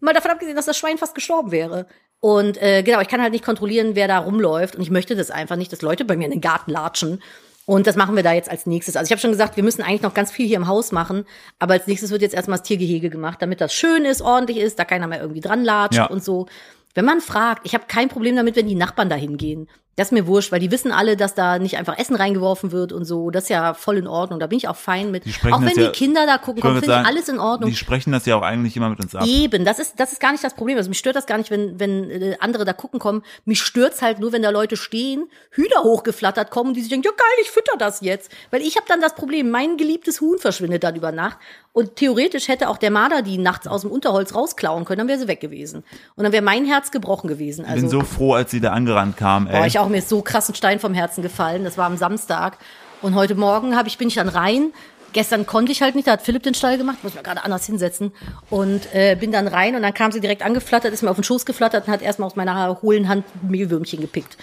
[0.00, 1.86] Mal davon abgesehen, dass das Schwein fast gestorben wäre.
[2.20, 5.30] Und äh, genau, ich kann halt nicht kontrollieren, wer da rumläuft und ich möchte das
[5.30, 7.22] einfach nicht, dass Leute bei mir in den Garten latschen.
[7.66, 8.96] Und das machen wir da jetzt als nächstes.
[8.96, 11.24] Also ich habe schon gesagt, wir müssen eigentlich noch ganz viel hier im Haus machen,
[11.58, 14.78] aber als nächstes wird jetzt erstmal das Tiergehege gemacht, damit das schön ist, ordentlich ist,
[14.78, 16.06] da keiner mehr irgendwie dran latscht Ja.
[16.06, 16.46] und so.
[16.94, 19.68] Wenn man fragt, ich habe kein Problem damit, wenn die Nachbarn da hingehen.
[19.96, 22.92] Das ist mir wurscht, weil die wissen alle, dass da nicht einfach Essen reingeworfen wird
[22.92, 23.30] und so.
[23.30, 24.40] Das ist ja voll in Ordnung.
[24.40, 25.24] Da bin ich auch fein mit.
[25.50, 27.68] Auch wenn die ja- Kinder da gucken, Ich wollte finde ich alles in Ordnung.
[27.68, 29.26] Die sprechen das ja auch eigentlich immer mit uns ab.
[29.26, 30.78] Eben, das ist, das ist gar nicht das Problem.
[30.78, 33.22] Also mich stört das gar nicht, wenn, wenn äh, andere da gucken kommen.
[33.44, 37.06] Mich stört's halt nur, wenn da Leute stehen, Hühner hochgeflattert kommen und die sich denken,
[37.06, 38.30] ja geil, ich fütter das jetzt.
[38.50, 41.36] Weil ich habe dann das Problem, mein geliebtes Huhn verschwindet dann über Nacht.
[41.72, 45.20] Und theoretisch hätte auch der Marder die nachts aus dem Unterholz rausklauen können, dann wäre
[45.20, 45.84] sie weg gewesen.
[46.16, 47.64] Und dann wäre mein Herz gebrochen gewesen.
[47.64, 49.56] Ich Also, bin so froh, als sie da angerannt kam, ey.
[49.56, 51.64] Boah, ich auch, mir ist so krass ein Stein vom Herzen gefallen.
[51.64, 52.58] Das war am Samstag.
[53.02, 54.72] Und heute Morgen hab ich, bin ich dann rein.
[55.12, 57.42] Gestern konnte ich halt nicht, da hat Philipp den Stall gemacht, muss ich mir gerade
[57.42, 58.12] anders hinsetzen.
[58.48, 61.24] Und äh, bin dann rein und dann kam sie direkt angeflattert, ist mir auf den
[61.24, 64.36] Schoß geflattert und hat erstmal aus meiner hohlen Hand Mehlwürmchen gepickt.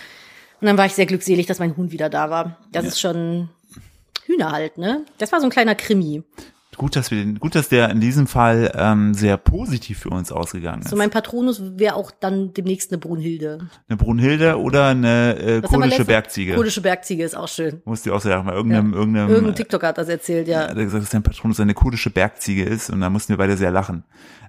[0.60, 2.58] Und dann war ich sehr glückselig, dass mein Huhn wieder da war.
[2.72, 3.50] Das ist schon
[4.26, 5.06] Hühner halt, ne?
[5.20, 6.24] Das war so ein kleiner Krimi.
[6.78, 10.32] Gut, dass wir den, gut, dass der in diesem Fall ähm, sehr positiv für uns
[10.32, 10.90] ausgegangen ist.
[10.90, 13.68] So mein Patronus wäre auch dann demnächst eine Brunhilde.
[13.90, 16.54] eine Brunhilde oder eine äh, Was kurdische Bergziege.
[16.54, 17.82] Kurdische Bergziege ist auch schön.
[17.86, 20.70] Musste ich auch sagen, mal irgendeinem, irgendeinem, Irgendein TikToker hat das erzählt, ja.
[20.70, 23.58] hat er gesagt, dass sein Patronus eine kurdische Bergziege ist und da mussten wir beide
[23.58, 24.04] sehr lachen.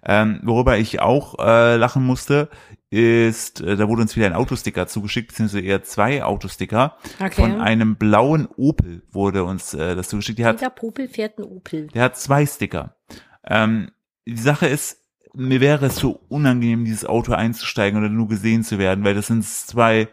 [0.04, 2.50] Ähm, worüber ich auch äh, lachen musste,
[2.90, 6.96] ist, äh, da wurde uns wieder ein Autosticker zugeschickt, beziehungsweise eher zwei Autosticker.
[7.20, 7.42] Okay.
[7.42, 10.38] Von einem blauen Opel wurde uns äh, das zugeschickt.
[10.38, 11.88] Die hat, Jeder Popel fährt einen Opel.
[11.88, 12.96] der hat zwei Sticker.
[13.46, 13.90] Ähm,
[14.26, 14.98] die Sache ist,
[15.34, 19.26] mir wäre es so unangenehm, dieses Auto einzusteigen oder nur gesehen zu werden, weil das
[19.26, 20.08] sind zwei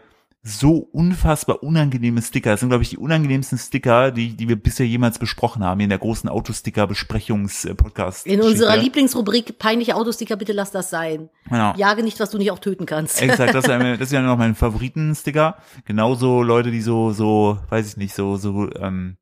[0.48, 2.52] so unfassbar unangenehme Sticker.
[2.52, 5.86] Das sind, glaube ich, die unangenehmsten Sticker, die, die wir bisher jemals besprochen haben, hier
[5.86, 8.28] in der großen Autosticker-Besprechungs-Podcast.
[8.28, 11.30] In unserer Lieblingsrubrik peinliche Autosticker, bitte lass das sein.
[11.50, 11.74] Genau.
[11.78, 13.24] Jage nicht, was du nicht auch töten kannst.
[13.24, 15.58] Exakt, das ist, ja, das ist ja noch mein Favoriten-Sticker.
[15.86, 19.18] Genauso Leute, die so, so, weiß ich nicht, so, so, ähm,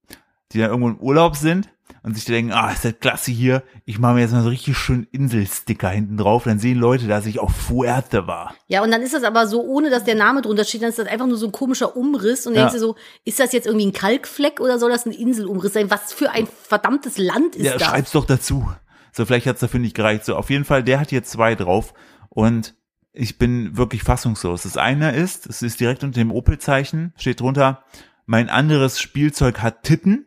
[0.52, 1.70] die dann irgendwo im Urlaub sind
[2.02, 4.78] und sich denken, ah, ist das klasse hier, ich mache mir jetzt mal so richtig
[4.78, 8.56] schön Inselsticker hinten drauf, dann sehen Leute, dass ich auf Fuerte war.
[8.68, 11.00] Ja, und dann ist das aber so, ohne dass der Name drunter steht, dann ist
[11.00, 12.46] das einfach nur so ein komischer Umriss.
[12.48, 12.70] Und dann Ja.
[12.70, 12.96] denkst du so,
[13.26, 15.90] ist das jetzt irgendwie ein Kalkfleck oder soll das ein Inselumriss sein?
[15.92, 17.84] Was für ein verdammtes Land ist Ja, das?
[17.88, 18.70] schreib's doch dazu.
[19.12, 20.26] So, vielleicht hat's dafür nicht gereicht.
[20.26, 21.94] So, auf jeden Fall, der hat hier zwei drauf
[22.30, 22.74] und
[23.14, 24.64] ich bin wirklich fassungslos.
[24.64, 27.84] Das eine ist, es ist direkt unter dem Opel-Zeichen, steht drunter,
[28.26, 30.26] mein anderes Spielzeug hat Titten.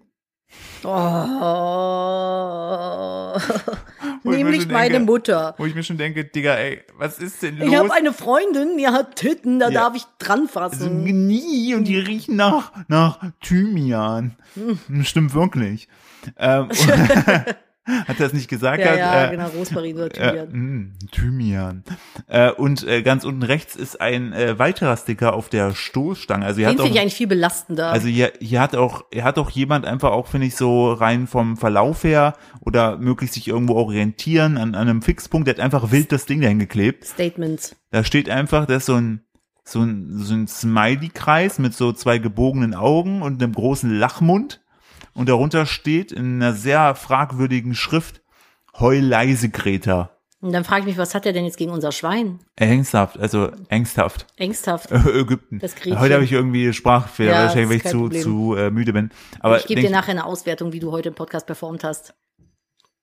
[0.84, 0.88] Oh.
[4.24, 5.54] Nämlich meine denke- Mutter.
[5.58, 7.68] Wo ich mir schon denke, Digga, ey, was ist denn los?
[7.68, 9.82] Ich habe eine Freundin, die hat Titten, da Ja.
[9.82, 11.04] darf ich dran so fassen.
[11.04, 14.36] nie und die riechen nach, nach Thymian.
[14.54, 15.04] Hm.
[15.04, 15.88] Stimmt wirklich.
[16.38, 16.68] Ähm,
[18.08, 18.80] hat er das nicht gesagt?
[18.80, 20.48] Ja, Hat, ja, äh, genau, Rosmarin oder Äh, Thymian.
[20.52, 21.84] mh, Thymian.
[22.26, 26.44] Äh, und äh, ganz unten rechts ist ein äh, weiterer Sticker auf der Stoßstange.
[26.44, 27.90] Also hier Den hat finde ich auch, eigentlich viel belastender.
[27.92, 31.26] also hier, hier hat auch, hier hat auch jemand einfach auch, finde ich, so rein
[31.26, 35.90] vom Verlauf her oder möglichst sich irgendwo orientieren an, an einem Fixpunkt, der hat einfach
[35.92, 37.04] wild das Ding dahin geklebt.
[37.04, 37.76] Statements.
[37.90, 39.20] Da steht einfach, das ist so ein,
[39.64, 44.60] so ein, so ein Smiley-Kreis mit so zwei gebogenen Augen und einem großen Lachmund.
[45.16, 48.20] Und darunter steht in einer sehr fragwürdigen Schrift,
[48.78, 50.10] Heul leise, Greta.
[50.42, 52.40] Und dann frage ich mich, was hat er denn jetzt gegen unser Schwein?
[52.56, 54.26] Ängsthaft, also ängsthaft.
[54.36, 54.92] Ängsthaft.
[54.92, 55.58] Ägypten.
[55.58, 55.98] Das Gretchen.
[55.98, 58.22] Heute habe ich irgendwie Sprachfehler, Ja, wahrscheinlich, weil ich zu, Problem.
[58.22, 59.10] zu äh, müde bin.
[59.40, 62.14] Aber ich gebe dir nachher eine Auswertung, wie du heute im Podcast performt hast.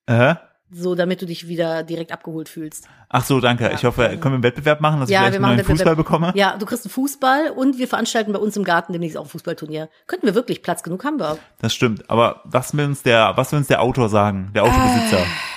[0.06, 0.36] Äh?
[0.70, 2.88] So, damit du dich wieder direkt abgeholt fühlst.
[3.08, 3.70] Ach so, danke.
[3.74, 5.94] ich hoffe, können wir einen Wettbewerb machen, dass Ja, ich wir vielleicht einen neuen Fußball
[5.94, 6.32] bekomme?
[6.34, 9.28] Ja, du kriegst einen Fußball und wir veranstalten bei uns im Garten demnächst auch ein
[9.28, 9.88] Fußballturnier.
[10.06, 11.38] Könnten wir wirklich, Platz genug haben wir.
[11.60, 12.08] Das stimmt.
[12.10, 14.50] Aber was will uns der, was will uns der Autor sagen?
[14.54, 15.20] Der Autobesitzer?
[15.20, 15.54] Ah.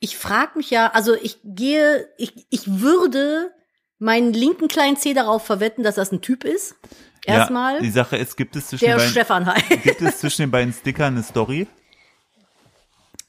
[0.00, 3.50] Ich frage mich ja, also ich gehe, ich, ich würde
[3.98, 6.76] meinen linken kleinen Zeh darauf verwetten, dass das ein Typ ist.
[7.24, 7.74] Erstmal.
[7.74, 9.82] Ja, die Sache ist, gibt es zwischen der den beiden, Stefan halt.
[9.82, 11.66] gibt es zwischen den beiden Stickern eine Story?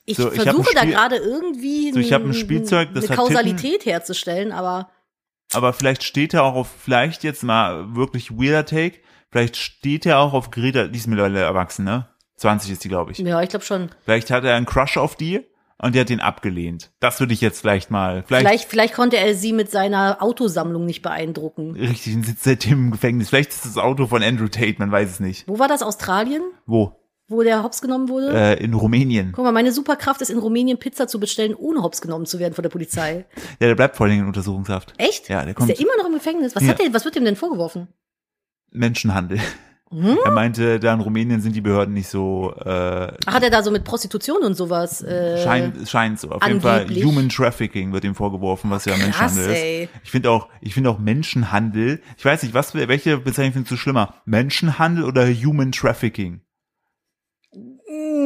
[0.09, 3.85] Ich So, ich versuche da Spiel- gerade irgendwie So, ich ein Spielzeug, das eine Kausalität
[3.85, 4.89] herzustellen, aber
[5.53, 8.99] Aber vielleicht steht er auch auf, vielleicht jetzt mal wirklich weirder Take,
[9.31, 12.07] vielleicht steht er auch auf Greta, die ist mittlerweile erwachsen, ne?
[12.37, 13.17] 20 ist die, glaube ich.
[13.19, 13.89] ja, ich glaube schon.
[14.05, 15.41] Vielleicht hat er einen Crush auf die
[15.77, 16.91] und der hat den abgelehnt.
[16.99, 20.85] Das würde ich jetzt vielleicht mal, vielleicht, Vielleicht, vielleicht konnte er sie mit seiner Autosammlung
[20.85, 21.75] nicht beeindrucken.
[21.75, 23.29] richtig, und sitzt seitdem im Gefängnis.
[23.29, 25.47] Vielleicht ist das Auto von Andrew Tate, man weiß es nicht.
[25.47, 25.83] Wo war das?
[25.83, 26.41] Australien?
[26.65, 26.98] Wo?
[27.29, 28.31] Wo der Hops genommen wurde?
[28.33, 29.31] Äh, in Rumänien.
[29.33, 32.55] Guck mal, meine Superkraft ist in Rumänien Pizza zu bestellen, ohne Hops genommen zu werden
[32.55, 33.25] von der Polizei.
[33.59, 34.93] Ja, der bleibt vor allem in Untersuchungshaft.
[34.97, 35.29] Echt?
[35.29, 35.69] Ja, der kommt.
[35.69, 36.55] Ist der immer noch im Gefängnis?
[36.55, 36.69] Was Ja.
[36.69, 37.87] hat der, was wird dem denn vorgeworfen?
[38.71, 39.39] Menschenhandel.
[39.91, 40.19] Hm?
[40.23, 43.63] Er meinte, da in Rumänien sind die Behörden nicht so, äh, Ach, hat er da
[43.63, 45.01] so mit Prostitution und sowas?
[45.01, 46.29] Äh, scheint, scheint so.
[46.29, 47.03] Auf jeden Fall angeblich.
[47.03, 49.83] Human Trafficking wird ihm vorgeworfen, was ja krass, Menschenhandel ey.
[49.85, 49.89] ist.
[50.03, 52.01] Ich finde auch, ich finde auch Menschenhandel.
[52.17, 54.13] Ich weiß nicht, was, welche Bezeichnung findest du schlimmer?
[54.25, 56.41] Menschenhandel oder Human Trafficking?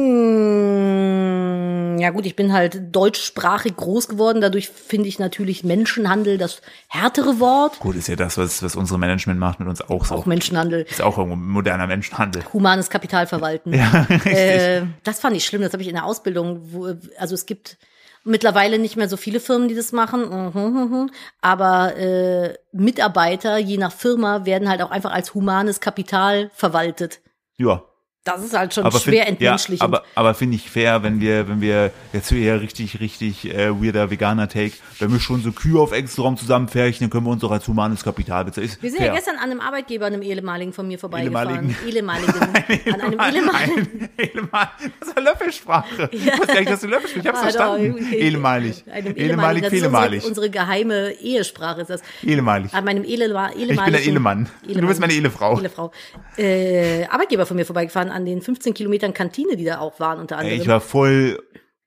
[0.04, 6.60] Mm, Ja gut, ich bin halt deutschsprachig groß geworden, dadurch finde ich natürlich Menschenhandel das
[6.88, 7.78] härtere Wort.
[7.80, 10.14] Gut, ist ja das, was, was unsere Management macht mit uns auch so.
[10.16, 12.42] Auch Menschenhandel, ist auch irgendwo moderner Menschenhandel.
[12.52, 13.72] humanes Kapital verwalten.
[13.84, 14.32] Ja, richtig.
[14.32, 17.76] Äh, das fand ich schlimm, das habe ich in der Ausbildung, wo, also es gibt
[18.24, 21.10] mittlerweile nicht mehr so viele Firmen, die das machen, mhm, mhm,
[21.42, 27.20] aber äh, Mitarbeiter je nach Firma werden halt auch einfach als humanes Kapital verwaltet.
[27.56, 27.82] ja.
[28.24, 29.82] Das ist halt schon Aber schwer find, ja, entmenschlichend.
[29.82, 34.10] aber, aber finde ich fair, wenn wir, wenn wir jetzt hier richtig, richtig äh, weirder
[34.10, 37.44] veganer Take, wenn wir schon so Kühe auf engstem Raum zusammenfärchen, dann können wir uns
[37.44, 38.66] auch als humanes Kapital bezahlen.
[38.66, 39.08] Ist Wir sind fair.
[39.08, 41.76] ja gestern an einem Arbeitgeber, einem ehemaligen von mir vorbeigefahren.
[41.86, 42.32] Ehemaligen.
[42.34, 42.92] Ehemaligen.
[42.94, 44.08] an einem ehemaligen.
[44.16, 44.70] Ehemalig.
[45.00, 46.08] Das ist eine Löffelsprache.
[46.12, 47.20] Ich wusste gar nicht, dass du Löffel.
[47.20, 47.92] Ich hab's Ah, verstanden.
[48.00, 48.16] okay.
[48.20, 48.84] Ehemalig.
[49.16, 50.24] Ehemalig, Das ist fehlemalig.
[50.24, 52.00] unsere, geheime Ehesprache ist das.
[52.22, 52.72] Ehemalig.
[52.72, 54.48] An meinem Ehelema, Ich bin der Ehelemann.
[54.66, 55.60] Du bist meine Ehelefrau.
[55.60, 55.92] Ehefrau.
[56.38, 60.36] Äh, Arbeitgeber von mir vorbeigefahren an den 15 Kilometern Kantine, die da auch waren unter
[60.36, 60.60] Ey, anderem.
[60.60, 61.38] ich war voll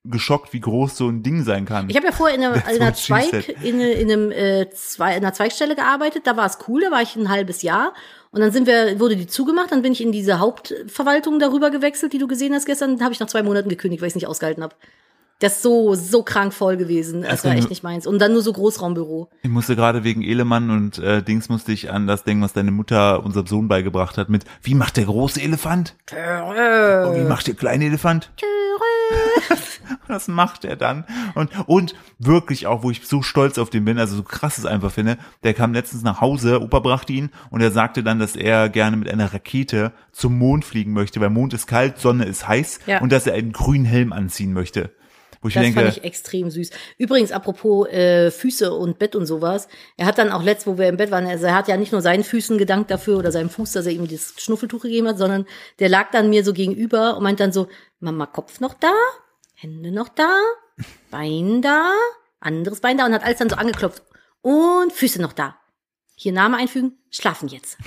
[0.04, 1.90] geschockt, wie groß so ein Ding sein kann.
[1.90, 5.24] Ich habe ja vorher in einer, in einer, Zweig, in, in, einem, äh, zwei, in
[5.24, 6.28] einer Zweigstelle gearbeitet.
[6.28, 7.94] Da war es cool, da war ich ein halbes Jahr.
[8.32, 12.14] Und dann sind wir, wurde die zugemacht, dann bin ich in diese Hauptverwaltung darüber gewechselt,
[12.14, 13.02] die du gesehen hast gestern.
[13.02, 14.76] Habe ich nach zwei Monaten gekündigt, weil ich es nicht ausgehalten habe.
[15.40, 17.22] Das ist so, so krank voll gewesen.
[17.22, 18.08] Das war kann- echt nicht meins.
[18.08, 19.30] Und dann nur so Großraumbüro.
[19.44, 22.72] Ich musste gerade wegen Ehelemann und äh, Dings musste ich an das Ding, was deine
[22.72, 25.96] Mutter unserem Sohn beigebracht hat, mit wie macht der große Elefant?
[26.12, 28.32] Und wie macht der kleine Elefant?
[30.08, 31.06] Das macht er dann.
[31.36, 34.66] Und, und wirklich auch, wo ich so stolz auf den bin, also so krass es
[34.66, 38.36] einfach finde, der kam letztens nach Hause, Opa brachte ihn und er sagte dann, dass
[38.36, 42.48] er gerne mit einer Rakete zum Mond fliegen möchte, weil Mond ist kalt, Sonne ist
[42.48, 43.00] heiß Ja.
[43.02, 44.92] und dass er einen grünen Helm anziehen möchte.
[45.42, 46.72] Wo ich Das denke, fand ich extrem süß.
[46.98, 49.68] Übrigens, apropos äh, Füße und Bett und sowas.
[49.96, 51.92] Er hat dann auch letzt, wo wir im Bett waren, also er hat ja nicht
[51.92, 55.18] nur seinen Füßen gedankt dafür oder seinem Fuß, dass er ihm das Schnuffeltuch gegeben hat,
[55.18, 55.46] sondern
[55.80, 57.68] der lag dann mir so gegenüber und meint dann so,
[58.00, 58.94] Mama, Kopf noch da?
[59.56, 60.30] Hände noch da?
[61.10, 61.92] Bein da?
[62.40, 63.06] Anderes Bein da?
[63.06, 64.04] Und hat alles dann so angeklopft.
[64.42, 65.58] Und Füße noch da.
[66.16, 67.78] Hier Name einfügen, schlafen jetzt.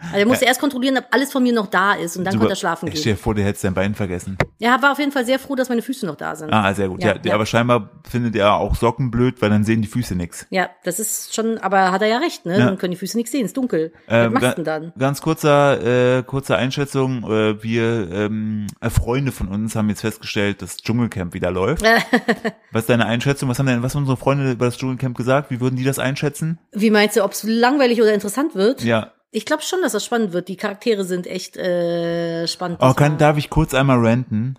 [0.00, 2.42] Also er musste erst kontrollieren, ob alles von mir noch da ist und dann Super.
[2.44, 3.16] konnte er schlafen Ich stell gehen.
[3.16, 4.38] dir vor, der hätte dein Bein vergessen.
[4.60, 6.52] Er war auf jeden Fall sehr froh, dass meine Füße noch da sind.
[6.52, 7.02] Ah, sehr gut.
[7.02, 7.34] Ja, Ja, ja.
[7.34, 10.46] aber scheinbar findet er auch Socken blöd, weil dann sehen die Füße nix.
[10.50, 12.58] Ja, das ist schon, aber hat er ja recht, ne?
[12.58, 12.66] Ja.
[12.66, 13.92] Dann können die Füße nichts sehen, ist dunkel.
[14.08, 14.92] Ähm, Was machst du denn dann?
[14.98, 17.24] Ganz kurzer, äh, kurze Einschätzung.
[17.24, 21.82] Äh, wir ähm, äh, Freunde von uns haben jetzt festgestellt, dass Dschungelcamp wieder läuft.
[22.72, 23.48] was ist deine Einschätzung?
[23.48, 25.50] Was haben denn, was haben unsere Freunde über das Dschungelcamp gesagt?
[25.50, 26.58] Wie würden die das einschätzen?
[26.72, 28.82] Wie meinst du, ob es langweilig oder interessant wird?
[28.82, 29.12] Ja.
[29.30, 30.48] Ich glaube schon, dass das spannend wird.
[30.48, 32.78] Die Charaktere sind echt äh, spannend.
[32.80, 34.58] Oh, kann, darf ich kurz einmal ranten?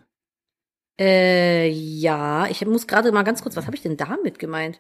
[1.00, 4.80] Äh, ja, ich muss gerade mal ganz kurz, was habe ich denn damit gemeint?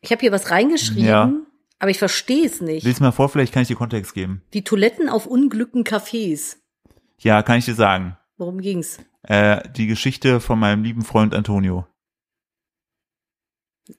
[0.00, 1.32] Ich habe hier was reingeschrieben, Ja.
[1.80, 2.84] aber ich verstehe es nicht.
[2.84, 4.42] Lies mal vor, vielleicht kann ich dir Kontext geben.
[4.52, 6.56] Die Toiletten auf unglücken Cafés.
[7.18, 8.16] Ja, kann ich dir sagen.
[8.36, 8.98] Worum ging's?
[9.22, 11.86] Äh, die Geschichte von meinem lieben Freund Antonio.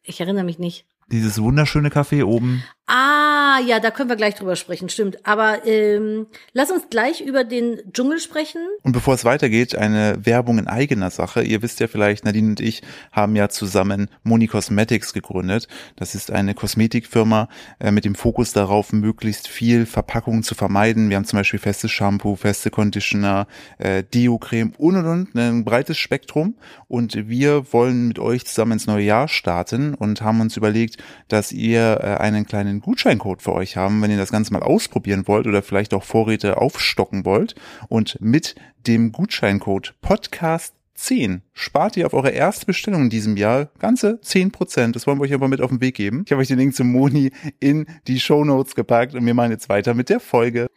[0.03, 0.85] Ich erinnere mich nicht.
[1.07, 2.63] Dieses wunderschöne Café oben.
[2.87, 3.24] Ah,
[3.65, 5.25] ja, da können wir gleich drüber sprechen, stimmt.
[5.25, 8.61] Aber ähm, lass uns gleich über den Dschungel sprechen.
[8.83, 11.41] Und bevor es weitergeht, eine Werbung in eigener Sache.
[11.43, 12.81] Ihr wisst ja vielleicht, Nadine und ich
[13.11, 15.67] haben ja zusammen Moni Cosmetics gegründet.
[15.95, 21.09] Das ist eine Kosmetikfirma äh, mit dem Fokus darauf, möglichst viel Verpackung zu vermeiden.
[21.09, 25.97] Wir haben zum Beispiel festes Shampoo, feste Conditioner, äh, Deo-Creme und und und, ein breites
[25.97, 26.55] Spektrum.
[26.87, 31.51] Und wir wollen mit euch zusammen ins neue Jahr starten und haben uns überlegt, dass
[31.51, 35.47] ihr äh, einen kleinen Gutscheincode für euch haben, wenn ihr das Ganze mal ausprobieren wollt
[35.47, 37.55] oder vielleicht auch Vorräte aufstocken wollt.
[37.89, 38.55] Und mit
[38.87, 44.93] dem Gutscheincode Podcast 10 spart ihr auf eure erste Bestellung in diesem Jahr ganze 10%.
[44.93, 46.23] Das wollen wir euch aber mit auf den Weg geben.
[46.25, 49.51] Ich habe euch den Link zum Moni in die Show Notes gepackt und wir machen
[49.51, 50.67] jetzt weiter mit der Folge.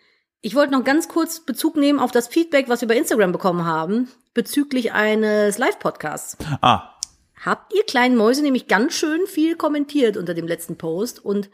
[0.40, 3.64] Ich wollte noch ganz kurz Bezug nehmen auf das Feedback, was wir bei Instagram bekommen
[3.64, 6.36] haben, bezüglich eines Live-Podcasts.
[6.60, 6.94] Ah,
[7.44, 11.50] Habt ihr kleinen Mäuse nämlich ganz schön viel kommentiert unter dem letzten Post und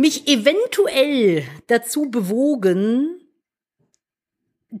[0.00, 3.20] mich eventuell dazu bewogen,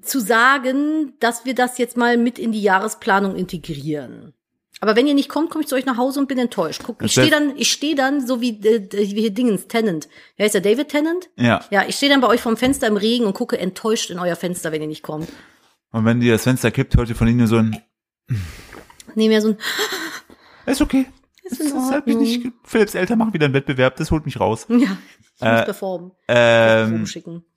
[0.02, 4.32] zu sagen, dass wir das jetzt mal mit in die Jahresplanung integrieren.
[4.80, 6.82] Aber wenn ihr nicht kommt, komme ich zu euch nach Hause und bin enttäuscht.
[6.84, 10.08] Guck, ich stehe dann, ich stehe dann so wie, äh, wie hier Dingens Tennant.
[10.36, 11.28] Wer ist der David Tennant?
[11.36, 11.62] ja.
[11.70, 14.36] Ja, ich stehe dann bei euch vom Fenster im Regen und gucke enttäuscht in euer
[14.36, 15.28] Fenster, wenn ihr nicht kommt.
[15.92, 17.82] Und wenn dir das Fenster kippt, hört ihr von ihnen so ein,
[19.14, 19.58] Nehme ja so ein,
[20.66, 21.06] ist okay.
[21.50, 24.24] Ist Das, in das hat mich nicht, Philips Eltern machen wieder einen Wettbewerb, das holt
[24.24, 24.66] mich raus.
[24.68, 24.86] ja, ich
[25.40, 26.12] muss Äh, performen.
[26.28, 27.04] Ähm,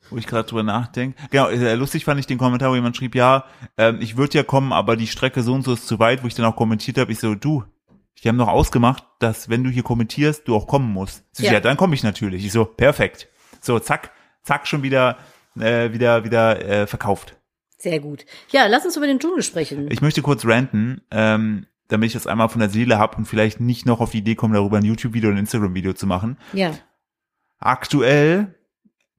[0.09, 1.17] wo ich gerade drüber nachdenke.
[1.31, 3.45] Genau, äh, lustig fand ich den Kommentar, wo jemand schrieb, ja,
[3.77, 6.27] ähm, ich würde ja kommen, aber die Strecke so und so ist zu weit, wo
[6.27, 7.63] ich dann auch kommentiert habe, ich so, du,
[8.23, 11.23] die haben noch ausgemacht, dass wenn du hier kommentierst, du auch kommen musst.
[11.33, 11.53] Sie so, Ja.
[11.53, 12.45] ja, dann komme ich natürlich.
[12.45, 13.27] Ich so, perfekt.
[13.61, 14.11] So, zack,
[14.43, 15.17] zack, schon wieder,
[15.59, 17.35] äh, wieder, wieder äh, verkauft.
[17.77, 18.25] Sehr gut.
[18.49, 19.89] Ja, lass uns über den Dschungel sprechen.
[19.91, 23.59] Ich möchte kurz ranten, ähm, damit ich das einmal von der Seele hab und vielleicht
[23.59, 26.37] nicht noch auf die Idee komme, darüber ein YouTube-Video oder ein Instagram-Video zu machen.
[26.53, 26.71] ja.
[27.59, 28.55] Aktuell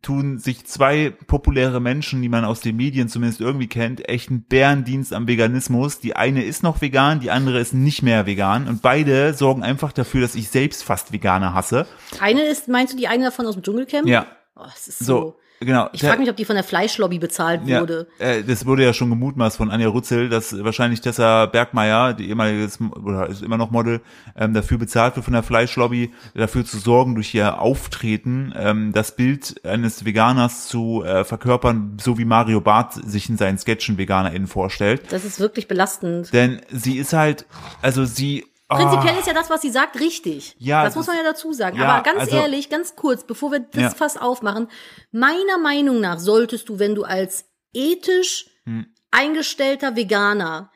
[0.03, 4.43] tun sich zwei populäre Menschen, die man aus den Medien zumindest irgendwie kennt, echt einen
[4.43, 5.99] Bärendienst am Veganismus.
[6.01, 8.68] Die eine ist noch vegan, die andere ist nicht mehr vegan.
[8.68, 11.87] Und beide sorgen einfach dafür, dass ich selbst fast Veganer hasse.
[12.20, 14.07] Eine ist, meinst du die eine davon aus dem Dschungelcamp?
[14.07, 15.37] Ja, Oh, das ist so, so.
[15.65, 15.89] Genau.
[15.93, 18.07] Ich frage mich, ob die von der Fleischlobby bezahlt ja, wurde.
[18.19, 22.69] äh, das wurde ja schon gemutmaßt von Anja Rützel, dass wahrscheinlich Tessa Bergmeier, die ehemalige
[23.03, 24.01] oder ist immer noch Model,
[24.37, 29.17] ähm, dafür bezahlt wird von der Fleischlobby, dafür zu sorgen, durch ihr Auftreten ähm, das
[29.17, 34.49] Bild eines Veganers zu äh, verkörpern, so wie Mario Barth sich in seinen Sketchen VeganerInnen
[34.49, 35.03] vorstellt.
[35.11, 36.33] Das ist wirklich belastend.
[36.33, 37.47] Denn sie ist halt,
[37.83, 40.57] also sie Prinzipiell ist ja das, was sie sagt, richtig.
[40.59, 41.79] Ja, das muss man ja dazu sagen.
[41.79, 43.91] ja, Aber ganz also- ehrlich, ganz kurz, bevor wir das Ja.
[43.91, 44.69] fast aufmachen,
[45.12, 47.45] meiner Meinung nach solltest du, wenn du als
[47.75, 48.87] ethisch Hm.
[49.11, 50.71] eingestellter Veganer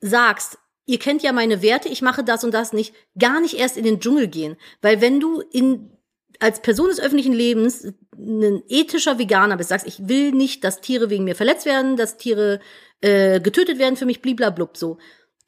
[0.00, 3.76] sagst, ihr kennt ja meine Werte, ich mache das und das nicht, gar nicht erst
[3.76, 4.56] in den Dschungel gehen.
[4.82, 5.92] Weil wenn du in
[6.38, 11.08] als Person des öffentlichen Lebens ein ethischer Veganer bist, sagst, ich will nicht, dass Tiere
[11.08, 12.60] wegen mir verletzt werden, dass Tiere
[13.00, 14.98] äh, getötet werden für mich, bliblablub so.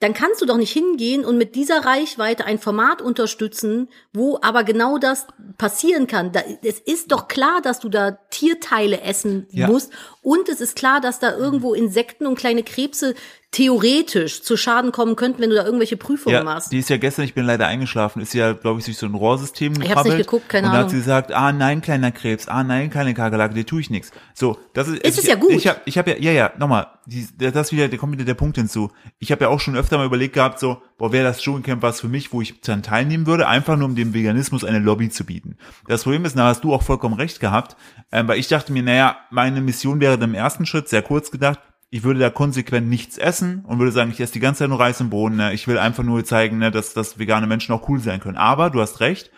[0.00, 4.62] Dann kannst du doch nicht hingehen und mit dieser Reichweite ein Format unterstützen, wo aber
[4.62, 5.26] genau das
[5.56, 6.30] passieren kann.
[6.30, 9.66] Da, es ist doch klar, dass du da Tierteile essen Ja.
[9.66, 9.92] musst
[10.22, 13.14] und es ist klar, dass da irgendwo Insekten und kleine Krebse
[13.50, 16.70] theoretisch zu Schaden kommen könnten, wenn du da irgendwelche Prüfungen Ja, machst.
[16.70, 19.14] die ist ja gestern, ich bin leider eingeschlafen, ist ja, glaube ich, durch so ein
[19.14, 20.18] Rohrsystem hab's nicht gekrabbelt.
[20.18, 20.90] geguckt, keine Und da hat Ahnung.
[20.90, 24.12] sie gesagt, ah nein, kleiner Krebs, ah nein, kleine Kakerlake, dir tue ich nichts.
[24.34, 25.50] So, das ist, Ist es ich, ja gut.
[25.52, 28.34] Ich habe ich hab ja, ja, ja, nochmal, die, das wieder, da kommt wieder der
[28.34, 28.90] Punkt hinzu.
[29.18, 32.02] Ich habe ja auch schon öfter mal überlegt gehabt, so, boah, wäre das Dschungelcamp was
[32.02, 35.24] für mich, wo ich dann teilnehmen würde, einfach nur um dem Veganismus eine Lobby zu
[35.24, 35.56] bieten.
[35.86, 37.76] Das Problem ist, da hast du auch vollkommen recht gehabt,
[38.12, 41.30] ähm, weil ich dachte mir, naja, meine Mission wäre dann im ersten Schritt, sehr kurz
[41.30, 41.58] gedacht,
[41.90, 44.80] ich würde da konsequent nichts essen und würde sagen, ich esse die ganze Zeit nur
[44.80, 45.36] Reis und Bohnen.
[45.36, 45.54] Ne?
[45.54, 48.36] Ich will einfach nur zeigen, ne, dass, dass vegane Menschen auch cool sein können.
[48.36, 49.30] Aber du hast recht,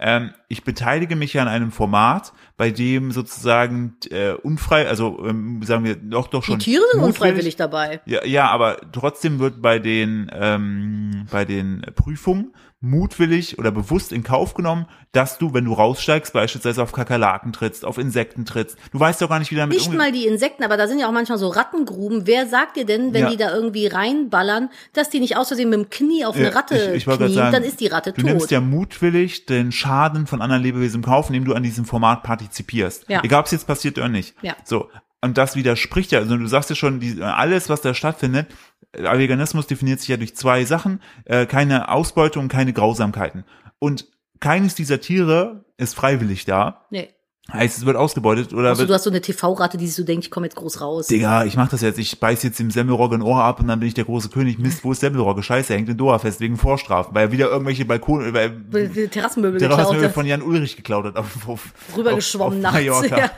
[0.00, 5.62] ähm, ich beteilige mich ja an einem Format, bei dem sozusagen äh, unfrei, also ähm,
[5.62, 8.00] sagen wir doch doch Die schon Tiere sind mutwillig- unfreiwillig dabei.
[8.06, 12.52] Ja, ja, aber trotzdem wird bei den ähm, bei den Prüfungen
[12.84, 17.84] mutwillig oder bewusst in Kauf genommen, dass du, wenn du raussteigst, beispielsweise auf Kakerlaken trittst,
[17.84, 18.76] auf Insekten trittst.
[18.92, 21.08] Du weißt doch gar nicht, wie damit Nicht mal die Insekten, aber da sind ja
[21.08, 22.26] auch manchmal so Rattengruben.
[22.26, 23.30] Wer sagt dir denn, wenn Ja.
[23.30, 26.50] die da irgendwie reinballern, dass die nicht aus Versehen mit dem Knie auf eine Ja,
[26.52, 28.30] Ratte ich- ich knien, sagen, dann ist die Ratte Du tot.
[28.30, 32.22] nimmst ja mutwillig den Schaden von anderen Lebewesen im Kauf, indem du an diesem Format
[32.22, 33.06] partizipierst.
[33.08, 33.22] Ja.
[33.22, 34.34] Egal, ob es jetzt passiert oder nicht.
[34.42, 34.54] Ja.
[34.64, 34.88] So.
[35.24, 38.46] Und das widerspricht ja, also du sagst ja schon, die, alles, was da stattfindet,
[38.92, 43.44] Veganismus definiert sich ja durch zwei Sachen, äh, keine Ausbeutung keine Grausamkeiten.
[43.78, 44.06] Und
[44.40, 46.86] keines dieser Tiere ist freiwillig da.
[46.90, 47.08] nee.
[47.52, 50.24] Heißt, es wird ausgebeutet oder Also du hast so eine TV-Ratte, die sich so denkt,
[50.24, 51.08] ich komme jetzt groß raus.
[51.08, 53.80] Digga, ich mach das jetzt, ich beiß jetzt dem Semmelrogge ein Ohr ab und dann
[53.80, 54.58] bin ich der große König.
[54.58, 55.42] Mist, wo ist Semmelrogge?
[55.42, 59.08] Scheiße, er hängt in Doha fest wegen Vorstrafen, weil er wieder irgendwelche Balkone, weil Die
[59.08, 60.14] Terrassenmöbel Terrassenmöbel hat.
[60.14, 63.18] von Jan Ulrich geklaut hat auf, auf, Rübergeschwommen auf nachts, Mallorca.
[63.18, 63.30] ja.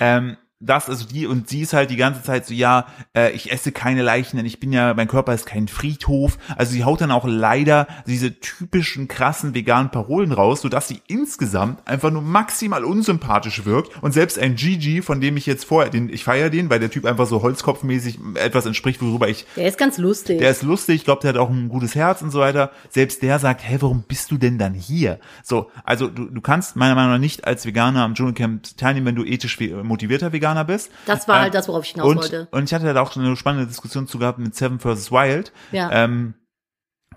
[0.00, 2.86] Ähm, das, also die, und sie ist halt die ganze Zeit so, ja,
[3.16, 6.36] äh, ich esse keine Leichen, denn ich bin ja, mein Körper ist kein Friedhof.
[6.54, 11.88] Also sie haut dann auch leider diese typischen krassen veganen Parolen raus, sodass sie insgesamt
[11.88, 14.02] einfach nur maximal unsympathisch wirkt.
[14.02, 16.90] Und selbst ein Gigi, von dem ich jetzt vorher, den, ich feiere den, weil der
[16.90, 20.40] Typ einfach so holzkopfmäßig etwas entspricht, worüber ich Der ist ganz lustig.
[20.40, 22.70] der ist lustig, ich glaube, der hat auch ein gutes Herz und so weiter.
[22.90, 25.20] Selbst der sagt, hä, warum bist du denn dann hier?
[25.42, 29.14] So, also du, du kannst meiner Meinung nach nicht als Veganer am Dschungelcamp teilnehmen, wenn
[29.14, 30.90] du ethisch motivierter Veganer bist.
[31.06, 32.48] Das war Ähm, halt das, worauf ich hinaus und, wollte.
[32.50, 35.10] Und ich hatte da auch schon eine spannende Diskussion zu gehabt mit Seven vs.
[35.10, 35.52] Wild.
[35.72, 35.90] Ja.
[35.92, 36.34] Ähm,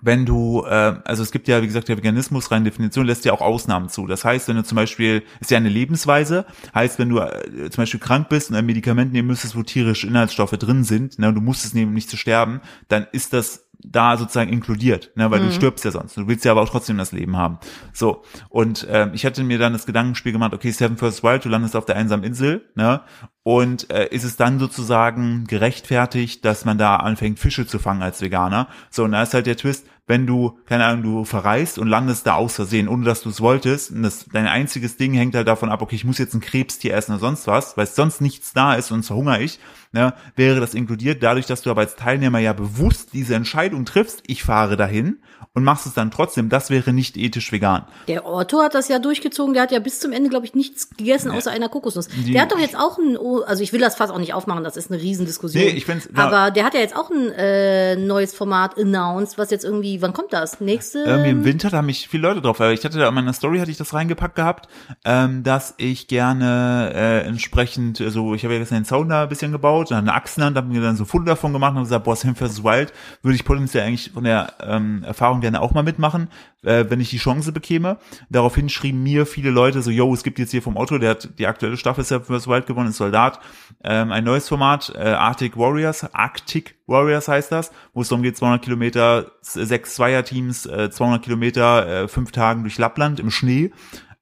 [0.00, 3.32] wenn du, äh, also es gibt ja, wie gesagt, der Veganismus rein Definition lässt ja
[3.32, 4.06] auch Ausnahmen zu.
[4.06, 7.82] Das heißt, wenn du zum Beispiel, ist ja eine Lebensweise, heißt, wenn du äh, zum
[7.82, 11.36] Beispiel krank bist und ein Medikament nehmen müsstest, wo tierische Inhaltsstoffe drin sind, ne, und
[11.36, 15.30] du musst es nehmen, um nicht zu sterben, dann ist das da sozusagen inkludiert, ne,
[15.30, 16.16] weil du stirbst ja sonst.
[16.16, 17.58] Du willst ja aber auch trotzdem das Leben haben.
[17.92, 18.22] So.
[18.48, 21.76] Und ähm, ich hatte mir dann das Gedankenspiel gemacht, okay, Seven First Wild, du landest
[21.76, 23.02] auf der einsamen Insel, ne?
[23.42, 28.22] Und äh, ist es dann sozusagen gerechtfertigt, dass man da anfängt, Fische zu fangen als
[28.22, 28.68] Veganer?
[28.88, 32.26] So, und da ist halt der Twist, wenn du, keine Ahnung, du verreist und landest
[32.26, 35.48] da aus Versehen, ohne dass du es wolltest, und das, dein einziges Ding hängt halt
[35.48, 38.52] davon ab, okay, ich muss jetzt ein Krebstier essen oder sonst was, weil sonst nichts
[38.52, 39.60] da ist und sonst verhungere ich,
[39.94, 44.22] ne, wäre das inkludiert, dadurch, dass du aber als Teilnehmer ja bewusst diese Entscheidung triffst,
[44.26, 45.18] ich fahre dahin
[45.54, 47.84] und machst es dann trotzdem, das wäre nicht ethisch vegan.
[48.08, 50.90] Der Otto hat das ja durchgezogen, der hat ja bis zum Ende, glaube ich, nichts
[50.96, 52.08] gegessen, außer einer Kokosnuss.
[52.08, 53.16] der hat doch jetzt auch ein,
[53.46, 55.62] also ich will das fast auch nicht aufmachen, das ist eine Riesendiskussion.
[55.62, 59.38] Nee, ich find's- na- Aber der hat ja jetzt auch ein äh, neues Format announced,
[59.38, 60.60] was jetzt irgendwie, wann kommt das?
[60.60, 60.98] Nächste?
[61.04, 63.60] Irgendwie im Winter, da haben mich viele Leute drauf, ich hatte da in meiner Story
[63.60, 64.68] hatte ich das reingepackt gehabt,
[65.04, 69.22] ähm, dass ich gerne äh, entsprechend, äh, so, ich habe ja gestern den Zaun da
[69.24, 71.76] ein bisschen gebaut, eine Axt in der Hand, habe mir dann so Foto davon gemacht
[71.76, 72.62] und gesagt, boah, Sam vs.
[72.64, 76.28] Wild würde ich potenziell eigentlich von der ähm, Erfahrung gerne auch mal mitmachen,
[76.62, 77.98] äh, wenn ich die Chance bekäme.
[78.30, 81.38] Daraufhin schrieben mir viele Leute so, yo, es gibt jetzt hier vom Otto, der hat
[81.38, 82.46] die aktuelle Staffel Sam vs.
[82.48, 83.40] Wild gewonnen, ist Soldat,
[83.82, 88.36] ähm, ein neues Format, äh, Arctic Warriors, Arctic Warriors heißt das, wo es darum geht,
[88.36, 93.72] 200 Kilometer, sechs Zweierteams, äh, 200 Kilometer, äh, fünf Tagen durch Lappland im Schnee.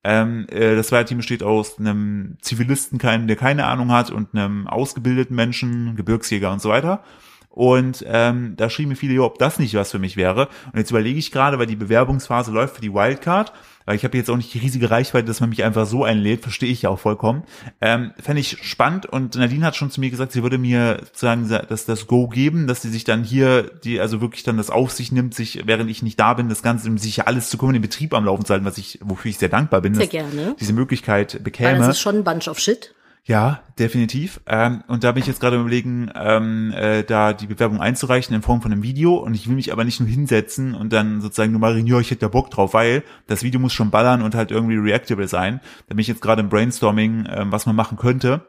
[0.04, 4.66] Ähm, äh, das Zweierteam besteht aus einem Zivilisten, keinem, der keine Ahnung hat, und einem
[4.66, 7.02] ausgebildeten Menschen, Gebirgsjäger und so weiter.
[7.48, 10.48] Und ähm, da schrieben mir viele, ob das nicht was für mich wäre.
[10.72, 13.52] Und jetzt überlege ich gerade, weil die Bewerbungsphase läuft für die Wildcard,
[13.86, 16.42] weil ich habe jetzt auch nicht die riesige Reichweite, dass man mich einfach so einlädt,
[16.42, 17.44] verstehe ich ja auch vollkommen.
[17.80, 21.48] Ähm, Fände ich spannend und Nadine hat schon zu mir gesagt, sie würde mir sozusagen
[21.68, 24.92] das, das Go geben, dass sie sich dann hier, die also wirklich dann das auf
[24.92, 27.74] sich nimmt, sich, während ich nicht da bin, das Ganze, um sich alles zu kümmern,
[27.74, 30.10] den Betrieb am Laufen zu halten, was ich, wofür ich sehr dankbar bin, Sehr dass
[30.10, 30.56] gerne.
[30.60, 31.78] diese Möglichkeit Weil bekäme.
[31.78, 32.94] das ist schon ein Bunch of Shit.
[33.24, 34.40] Ja, definitiv.
[34.46, 38.42] Ähm, und da bin ich jetzt gerade überlegen, ähm, äh, da die Bewerbung einzureichen in
[38.42, 39.14] Form von einem Video.
[39.14, 42.00] Und ich will mich aber nicht nur hinsetzen und dann sozusagen nur mal reden, ja,
[42.00, 45.28] ich hätte da Bock drauf, weil das Video muss schon ballern und halt irgendwie reactable
[45.28, 45.60] sein.
[45.86, 48.44] Da bin ich jetzt gerade im Brainstorming, ähm, was man machen könnte.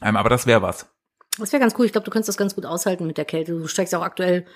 [0.00, 0.88] Ähm, aber das wäre was.
[1.38, 1.84] Das wäre ganz cool.
[1.84, 3.52] Ich glaube, du könntest das ganz gut aushalten mit der Kälte.
[3.52, 4.46] Du steigst auch aktuell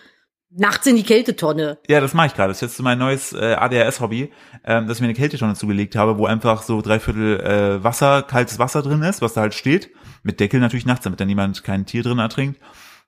[0.56, 1.78] nachts in die Kältetonne.
[1.88, 2.48] Ja, das mache ich gerade.
[2.48, 4.32] Das ist jetzt mein neues äh, ADHS-Hobby,
[4.64, 8.58] ähm, dass ich mir eine Kältetonne zugelegt habe, wo einfach so dreiviertel äh, Wasser, kaltes
[8.58, 9.90] Wasser drin ist, was da halt steht.
[10.22, 12.60] Mit Deckel natürlich nachts, damit da niemand kein Tier drin ertrinkt.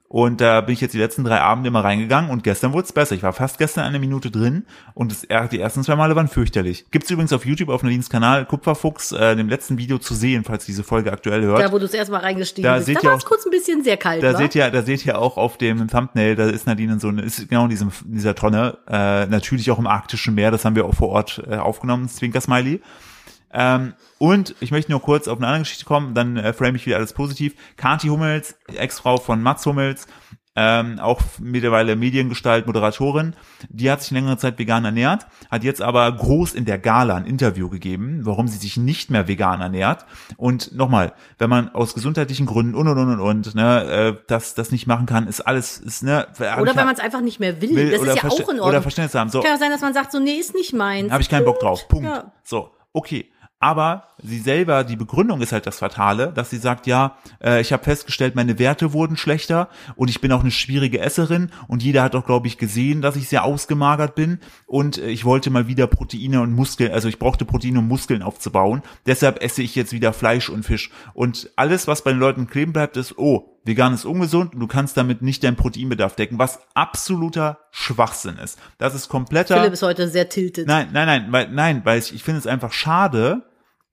[0.08, 2.92] Und da bin ich jetzt die letzten drei Abende immer reingegangen und gestern wurde es
[2.92, 3.16] besser.
[3.16, 6.86] Ich war fast gestern eine Minute drin und das, die ersten zwei Male waren fürchterlich.
[6.92, 10.62] Gibt's übrigens auf YouTube auf Nadines Kanal Kupferfuchs äh, dem letzten Video zu sehen, falls
[10.64, 11.60] ihr diese Folge aktuell hört.
[11.60, 12.86] Da, wo du das erste Mal reingestiegen Da bist.
[12.86, 14.38] seht Da ihr war es auch- kurz ein bisschen sehr kalt, Da wa?
[14.38, 17.22] seht ihr, da seht ihr auch auf dem Thumbnail, da ist Nadine in so eine,
[17.22, 20.76] ist genau in diesem, in dieser Tonne, äh, natürlich auch im arktischen Meer, das haben
[20.76, 22.80] wir auch vor Ort äh, aufgenommen, Zwinker Smiley.
[23.52, 26.86] Ähm, und ich möchte nur kurz auf eine andere Geschichte kommen, dann äh, frame ich
[26.86, 27.54] wieder alles positiv.
[27.76, 30.06] Kati Hummels, Ex-Frau von Mats Hummels,
[30.58, 33.34] ähm, auch mittlerweile Mediengestalt, Moderatorin,
[33.68, 37.26] die hat sich längere Zeit vegan ernährt, hat jetzt aber groß in der Gala ein
[37.26, 40.06] Interview gegeben, warum sie sich nicht mehr vegan ernährt.
[40.38, 44.54] Und nochmal, wenn man aus gesundheitlichen Gründen und und und und, und ne, äh, das,
[44.54, 47.60] das nicht machen kann, ist alles, ist, ne, Oder wenn man es einfach nicht mehr
[47.60, 47.76] will.
[47.76, 48.82] will das oder ist ja auch in Oder Ordnung.
[48.82, 49.28] Verständnis haben.
[49.28, 51.12] So, Kann ja sein, dass man sagt, so, nee, ist nicht meins.
[51.12, 51.86] habe ich keinen Bock drauf.
[51.86, 52.06] Punkt.
[52.06, 52.32] Ja.
[52.42, 53.30] So, okay.
[53.58, 57.72] Aber sie selber, die Begründung ist halt das Fatale, dass sie sagt, ja, äh, ich
[57.72, 62.02] habe festgestellt, meine Werte wurden schlechter und ich bin auch eine schwierige Esserin und jeder
[62.02, 65.68] hat auch, glaube ich, gesehen, dass ich sehr ausgemagert bin und äh, ich wollte mal
[65.68, 68.82] wieder Proteine und Muskeln, also ich brauchte Proteine, um Muskeln aufzubauen.
[69.06, 70.90] Deshalb esse ich jetzt wieder Fleisch und Fisch.
[71.14, 74.66] Und alles, was bei den Leuten kleben bleibt, ist, oh, vegan ist ungesund und du
[74.66, 78.58] kannst damit nicht deinen Proteinbedarf decken, was absoluter Schwachsinn ist.
[78.78, 80.66] Das ist kompletter Philipp ist heute sehr tiltet.
[80.66, 83.42] Nein, nein, nein, weil, nein, weil ich, ich finde es einfach schade,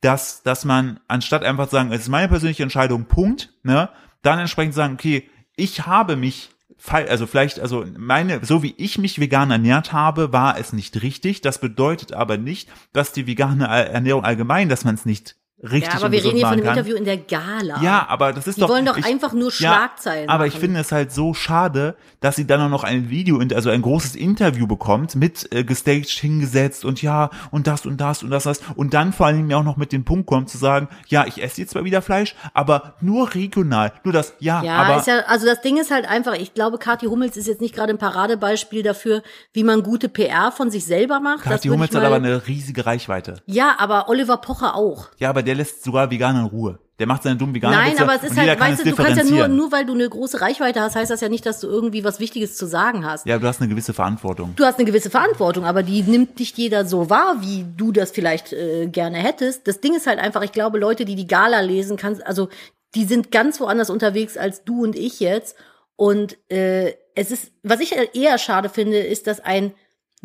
[0.03, 3.89] dass, dass man, anstatt einfach zu sagen, es ist meine persönliche Entscheidung, Punkt, ne,
[4.21, 6.49] dann entsprechend sagen, okay, ich habe mich,
[6.89, 11.41] also vielleicht, also meine, so wie ich mich vegan ernährt habe, war es nicht richtig.
[11.41, 15.99] Das bedeutet aber nicht, dass die vegane Ernährung allgemein, dass man es nicht richtig ja,
[15.99, 16.77] aber wir reden hier von einem kann.
[16.77, 17.81] Interview in der Gala.
[17.81, 18.69] Ja, aber das ist Die doch.
[18.69, 20.61] wollen doch ich, einfach nur Schlagzeilen Aber ich machen.
[20.61, 24.15] finde es halt so schade, dass sie dann auch noch ein Video, also ein großes
[24.15, 28.61] Interview bekommt, mit äh, gestaged hingesetzt und ja, und das und das und das, das.
[28.75, 31.61] Und dann vor allem auch noch mit dem Punkt kommt, zu sagen, ja, ich esse
[31.61, 33.91] jetzt zwar wieder Fleisch, aber nur regional.
[34.03, 34.97] Nur das, ja, Ja, aber.
[34.97, 37.73] ist ja, also das Ding ist halt einfach, ich glaube, Kathi Hummels ist jetzt nicht
[37.75, 41.43] gerade ein Paradebeispiel dafür, wie man gute PR von sich selber macht.
[41.43, 43.35] Kathi Hummels ich hat aber eine riesige Reichweite.
[43.45, 45.07] Ja, aber Oliver Pocher auch.
[45.17, 46.79] Ja, aber der lässt sogar Veganer in Ruhe.
[46.99, 49.23] Der macht seine dummen Veganer Nein, aber es ist halt, weißt du, du kannst ja
[49.23, 52.03] nur, nur weil du eine große Reichweite hast, heißt das ja nicht, dass du irgendwie
[52.03, 53.25] was Wichtiges zu sagen hast.
[53.25, 54.53] Ja, du hast eine gewisse Verantwortung.
[54.55, 58.11] Du hast eine gewisse Verantwortung, aber die nimmt nicht jeder so wahr, wie du das
[58.11, 59.67] vielleicht äh, gerne hättest.
[59.67, 62.49] Das Ding ist halt einfach, ich glaube, Leute, die die Gala lesen, kannst, also
[62.93, 65.55] die sind ganz woanders unterwegs als du und ich jetzt.
[65.95, 69.73] Und äh, es ist, was ich eher schade finde, ist, dass ein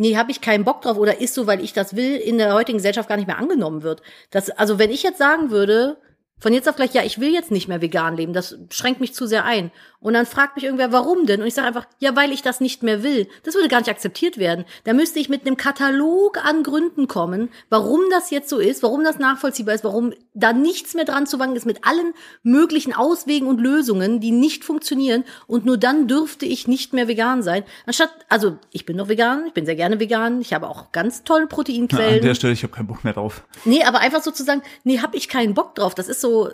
[0.00, 2.54] Nee, habe ich keinen Bock drauf oder ist so, weil ich das will, in der
[2.54, 4.00] heutigen Gesellschaft gar nicht mehr angenommen wird.
[4.30, 5.98] Das, also wenn ich jetzt sagen würde,
[6.38, 9.12] von jetzt auf gleich, ja, ich will jetzt nicht mehr vegan leben, das schränkt mich
[9.12, 9.72] zu sehr ein.
[10.00, 11.40] Und dann fragt mich irgendwer, warum denn?
[11.40, 13.26] Und ich sage einfach, ja, weil ich das nicht mehr will.
[13.42, 14.64] Das würde gar nicht akzeptiert werden.
[14.84, 19.02] Da müsste ich mit einem Katalog an Gründen kommen, warum das jetzt so ist, warum
[19.02, 23.48] das nachvollziehbar ist, warum da nichts mehr dran zu wanken ist mit allen möglichen Auswegen
[23.48, 25.24] und Lösungen, die nicht funktionieren.
[25.48, 27.64] Und nur dann dürfte ich nicht mehr vegan sein.
[27.84, 31.24] Anstatt, also ich bin noch vegan, ich bin sehr gerne vegan, ich habe auch ganz
[31.24, 32.22] tolle An Proteinquellen.
[32.22, 33.44] der Stelle, ich habe keinen Bock mehr drauf.
[33.64, 35.96] Nee, aber einfach sozusagen, nee, hab ich keinen Bock drauf.
[35.96, 36.50] Das ist so,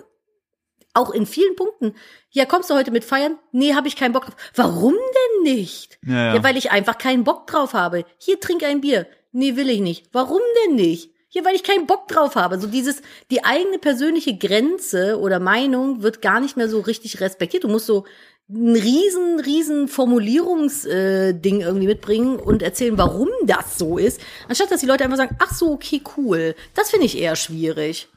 [0.95, 1.95] auch in vielen Punkten.
[2.31, 3.39] Ja, kommst du heute mit feiern?
[3.53, 4.37] Nee, hab ich keinen Bock drauf.
[4.55, 5.99] Warum denn nicht?
[6.07, 6.43] Ja, ja.
[6.43, 8.05] weil ich einfach keinen Bock drauf habe.
[8.19, 9.07] Hier, trink ein Bier.
[9.33, 10.07] Nee, will ich nicht.
[10.13, 11.11] Warum denn nicht?
[11.31, 12.61] Ja, weil ich keinen Bock drauf habe.
[12.61, 17.65] So dieses, die eigene persönliche Grenze oder Meinung wird gar nicht mehr so richtig respektiert.
[17.65, 18.05] Du musst so
[18.49, 24.81] ein riesen, riesen Formulierungsding äh, irgendwie mitbringen und erzählen, warum das so ist, anstatt dass
[24.81, 26.55] die Leute einfach sagen, ach so, okay, cool.
[26.75, 28.09] Das finde ich eher schwierig.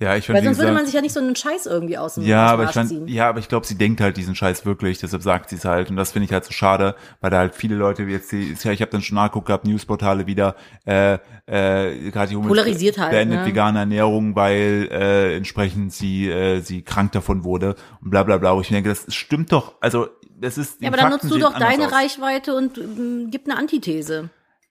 [0.00, 2.14] Ja, ich Weil finde, sonst würde man sich ja nicht so einen Scheiß irgendwie aus
[2.14, 3.06] dem, Ja, aber ich fand, ziehen.
[3.06, 5.90] ja, aber ich glaube, sie denkt halt diesen Scheiß wirklich, deshalb sagt sie es halt
[5.90, 8.54] und das finde ich halt so schade, weil da halt viele Leute wie jetzt die,
[8.62, 13.10] ja, ich habe dann schon nachgeguckt gehabt, Newsportale wieder, äh, äh, Kathi Hummels Polarisiert halt,
[13.10, 13.46] beendet ne?
[13.46, 18.56] vegane Ernährung, weil äh, entsprechend sie äh, sie krank davon wurde und bla bla bla.
[18.56, 20.08] Wo ich mir denke, das stimmt doch, also
[20.40, 20.80] das ist.
[20.80, 21.92] Ja, aber dann Fakten nutzt du doch deine aus.
[21.92, 24.30] Reichweite und ähm, gib eine Antithese.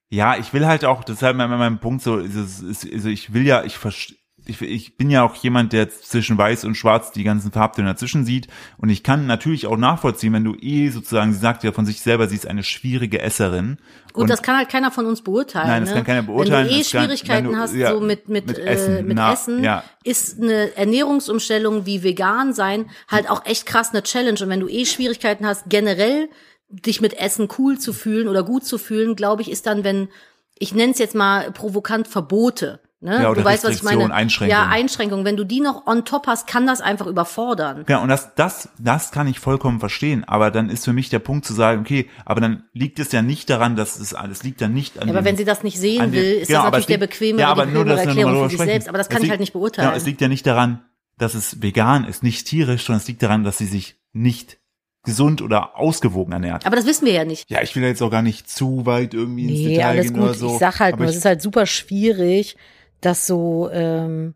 [0.10, 2.92] Ja, ich will halt auch, das ist halt mein, mein Punkt so, ist, es- ist,
[2.92, 4.18] also ich will ja, ich verstehe.
[4.50, 8.26] Ich, ich bin ja auch jemand, der zwischen weiß und schwarz die ganzen Farbtöne dazwischen
[8.26, 8.48] sieht.
[8.78, 12.02] Und ich kann natürlich auch nachvollziehen, wenn du eh sozusagen, sie sagt ja von sich
[12.02, 13.78] selber, sie ist eine schwierige Esserin.
[14.12, 15.68] Gut, und das kann halt keiner von uns beurteilen.
[15.68, 15.96] Nein, das ne?
[15.98, 16.68] kann keiner beurteilen.
[16.68, 19.08] Wenn du eh kann- Schwierigkeiten wenn du- hast, ja, so mit, mit, mit äh, Essen,
[19.08, 19.84] mit na, Essen, ja.
[20.04, 24.40] ist eine Ernährungsumstellung wie vegan sein halt auch echt krass eine Challenge.
[24.42, 26.30] Und wenn du eh Schwierigkeiten hast, generell
[26.70, 30.10] dich mit Essen cool zu fühlen oder gut zu fühlen, glaube ich, ist dann, wenn,
[30.58, 32.80] ich nenne es jetzt mal provokant Verbote.
[33.02, 33.22] Ne?
[33.24, 34.14] Ja, oder du weißt, was ich meine.
[34.14, 34.52] Einschränkung.
[34.58, 35.24] Ja, Einschränkungen.
[35.24, 37.86] Wenn du die noch on top hast, kann das einfach überfordern.
[37.88, 40.26] Ja, und das, das, das kann ich vollkommen verstehen.
[40.26, 43.22] Aber dann ist für mich der Punkt zu sagen, okay, aber dann liegt es ja
[43.22, 45.64] nicht daran, dass es alles liegt dann nicht an Ja, aber dem- wenn sie das
[45.64, 47.86] nicht sehen will, ist Genau, das natürlich es der liegt- bequeme, ja, aber die nur,
[47.86, 48.84] dass Erklärung für sich drüber selbst.
[48.84, 48.90] sprechen.
[48.90, 49.88] Aber das kann ich liegt- halt nicht beurteilen.
[49.88, 50.84] Genau, es liegt ja nicht daran,
[51.18, 54.58] dass es vegan ist, nicht tierisch, sondern es liegt daran, dass sie sich nicht
[55.04, 56.66] gesund oder ausgewogen ernährt.
[56.66, 57.50] aber das wissen wir ja nicht.
[57.50, 60.14] Ja, ich will jetzt auch gar nicht zu weit irgendwie ins Nee, Detail alles gehen
[60.16, 60.24] gut.
[60.24, 60.54] oder so.
[60.54, 62.58] Ich sag halt aber nur, ich, es ist halt super schwierig,
[63.02, 64.36] das so, ähm,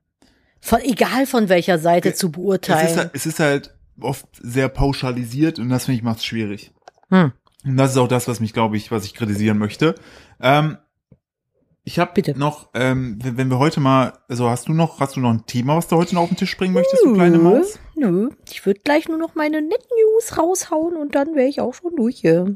[0.59, 2.97] von, egal von welcher Seite zu es, ist beurteilen.
[2.97, 6.71] halt, es ist halt oft sehr pauschalisiert und das finde ich macht es schwierig.
[7.09, 7.33] Hm.
[7.65, 9.95] Und das ist auch das, was mich, glaube ich, was ich kritisieren möchte.
[10.41, 10.77] Ähm,
[11.85, 12.37] Ich habe Bitte.
[12.37, 15.45] noch, ähm, wenn, wenn wir heute mal, also hast du noch, hast du noch ein
[15.45, 17.77] Thema, was du heute noch auf den Tisch bringen möchtest, du kleine Maus?
[17.95, 21.73] Nö, ich würde gleich nur noch meine Net News raushauen und dann wäre ich auch
[21.73, 22.55] schon durch hier.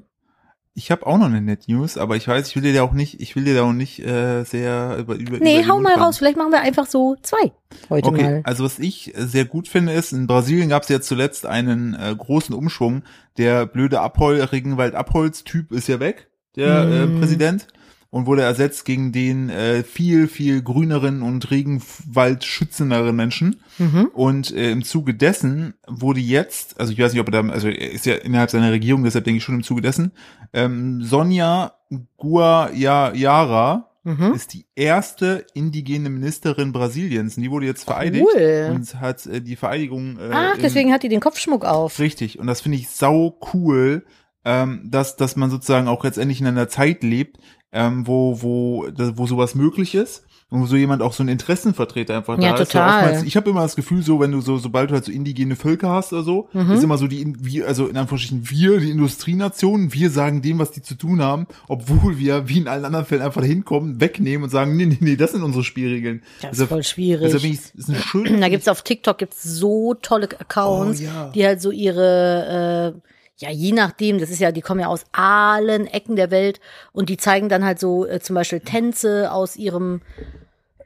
[0.79, 2.93] Ich habe auch noch eine Net News, aber ich weiß, ich will dir da auch
[2.93, 5.95] nicht, ich will dir da auch nicht äh, sehr über über Nee, über hau mal
[5.95, 6.19] raus.
[6.19, 7.51] Vielleicht machen wir einfach so zwei
[7.89, 8.41] heute Okay, mal.
[8.43, 12.13] also was ich sehr gut finde ist, in Brasilien gab es ja zuletzt einen äh,
[12.15, 13.01] großen Umschwung.
[13.39, 16.91] Der blöde Abhol, Regenwald-Abholz-Typ ist ja weg, der Mm.
[17.15, 17.67] äh, Präsident,
[18.09, 23.61] und wurde ersetzt gegen den äh, viel, viel grüneren und Regenwald-schützenderen Menschen.
[23.77, 24.09] Mhm.
[24.13, 27.67] Und äh, im Zuge dessen wurde jetzt, also ich weiß nicht, ob er da, also
[27.67, 30.11] er ist ja innerhalb seiner Regierung, deshalb denke ich schon im Zuge dessen,
[30.53, 31.73] ähm, Sonja
[32.17, 34.31] Guaiara Mhm.
[34.35, 37.35] ist die erste indigene Ministerin Brasiliens.
[37.35, 38.71] Und die wurde jetzt vereidigt Cool.
[38.73, 40.17] und hat äh, die Vereidigung.
[40.17, 41.99] Äh, Ach, im- deswegen hat die den Kopfschmuck auf.
[41.99, 42.39] Richtig.
[42.39, 44.05] Und das finde ich sau cool,
[44.45, 47.35] ähm, dass, dass man sozusagen auch letztendlich in einer Zeit lebt,
[47.77, 50.23] ähm, wo, wo, da- wo sowas möglich ist.
[50.49, 52.71] Und wo so jemand auch so ein Interessenvertreter einfach Ja, da ist.
[52.71, 53.03] total.
[53.03, 55.57] oftmals- ich habe immer das Gefühl, so wenn du so, sobald du halt so indigene
[55.57, 56.71] Völker hast oder so, Mhm.
[56.71, 60.71] ist immer so die, wir, also in Anführungsstrichen wir, die Industrienationen, wir sagen dem, was
[60.71, 64.49] die zu tun haben, obwohl wir, wie in allen anderen Fällen, einfach hinkommen, wegnehmen und
[64.49, 66.21] sagen, nee, nee, nee, das sind unsere Spielregeln.
[66.41, 67.25] Das Also- ist voll schwierig.
[67.33, 68.39] Also ich, ist eine schöne.
[68.39, 71.29] Da gibt's auf TikTok gibt's so tolle Accounts, Oh, ja.
[71.35, 72.99] die halt so ihre, äh,
[73.39, 76.59] ja, je nachdem, das ist ja, die kommen ja aus allen Ecken der Welt
[76.91, 80.01] und die zeigen dann halt so äh, zum Beispiel Tänze aus ihrem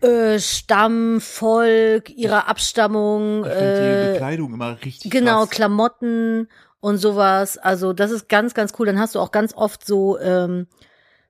[0.02, 5.52] äh, Stamm, Volk, ihrer Abstammung, Ich die äh, Bekleidung immer richtig genau, krass.
[5.52, 6.48] Klamotten
[6.82, 7.58] und sowas.
[7.58, 8.86] Also das ist ganz, ganz cool.
[8.88, 10.68] Dann hast du auch ganz oft so ähm,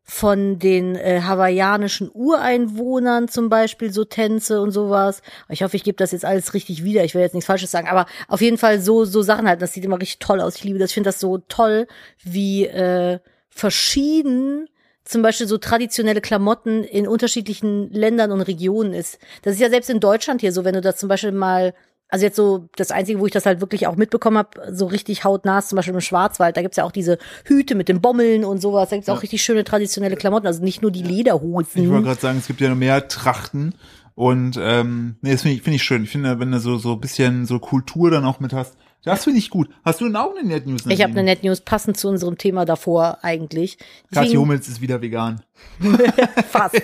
[0.03, 5.21] von den äh, hawaiianischen Ureinwohnern zum Beispiel so Tänze und sowas.
[5.49, 7.03] Ich hoffe, ich gebe das jetzt alles richtig wieder.
[7.03, 9.61] Ich will jetzt nichts Falsches sagen, aber auf jeden Fall so so Sachen halt.
[9.61, 10.55] Das sieht immer richtig toll aus.
[10.55, 10.91] Ich liebe das.
[10.91, 11.87] Ich finde das so toll,
[12.23, 14.67] wie äh, verschieden
[15.03, 19.17] zum Beispiel so traditionelle Klamotten in unterschiedlichen Ländern und Regionen ist.
[19.41, 21.73] Das ist ja selbst in Deutschland hier so, wenn du das zum Beispiel mal
[22.11, 25.23] also jetzt so das Einzige, wo ich das halt wirklich auch mitbekommen habe, so richtig
[25.23, 28.43] hautnah, ist zum Beispiel im Schwarzwald, da gibt's ja auch diese Hüte mit den Bommeln
[28.45, 29.15] und sowas, da gibt's Ja.
[29.15, 32.03] auch richtig schöne traditionelle Klamotten, also nicht nur die Ich wollte Lederhosen.
[32.03, 33.73] gerade sagen, es gibt ja noch mehr Trachten.
[34.13, 36.03] Und ähm, nee, das finde ich, finde ich schön.
[36.03, 39.23] Ich finde, wenn du so so ein bisschen so Kultur dann auch mit hast, das
[39.23, 39.69] finde ich gut.
[39.85, 40.85] Hast du denn auch eine Net News?
[40.85, 43.77] Ich habe eine Net News passend zu unserem Thema davor eigentlich.
[43.77, 45.41] Kathi Deswegen Hummels ist wieder vegan.
[46.49, 46.79] fast.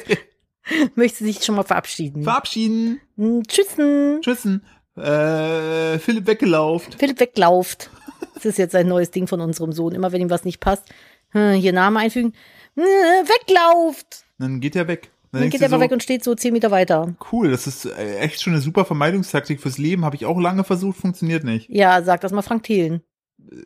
[0.96, 2.24] Möchte sich schon mal verabschieden.
[2.24, 3.00] Verabschieden.
[3.18, 4.20] Hm, Tschüssen.
[4.22, 4.64] Tschüssen.
[4.98, 6.96] Äh, Philipp weggelauft.
[6.98, 7.90] Philipp weglauft.
[8.34, 9.94] Das ist jetzt ein neues Ding von unserem Sohn.
[9.94, 10.84] Immer wenn ihm was nicht passt,
[11.30, 12.34] hm, hier Name einfügen.
[12.76, 14.26] Hm, Weglauft.
[14.38, 15.10] Dann geht er weg.
[15.32, 17.16] Dann denkst geht er so, weg und steht so zehn Meter weiter.
[17.32, 20.06] Cool, das ist äh, echt schon eine super Vermeidungstaktik fürs Leben.
[20.06, 21.70] Habe ich auch lange versucht, funktioniert nicht.
[21.70, 23.02] Ja, sag das mal Frank Thelen.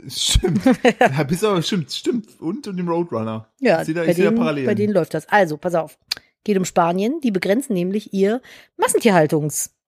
[0.08, 0.62] Stimmt.
[1.00, 2.40] ja, bis aber stimmt, stimmt.
[2.40, 3.48] Und, und dem Roadrunner.
[3.60, 5.28] Ja, ich da, bei, denen, bei denen läuft das.
[5.30, 5.98] Also, pass auf.
[6.44, 7.22] Geht um Spanien.
[7.22, 8.42] Die begrenzen nämlich ihr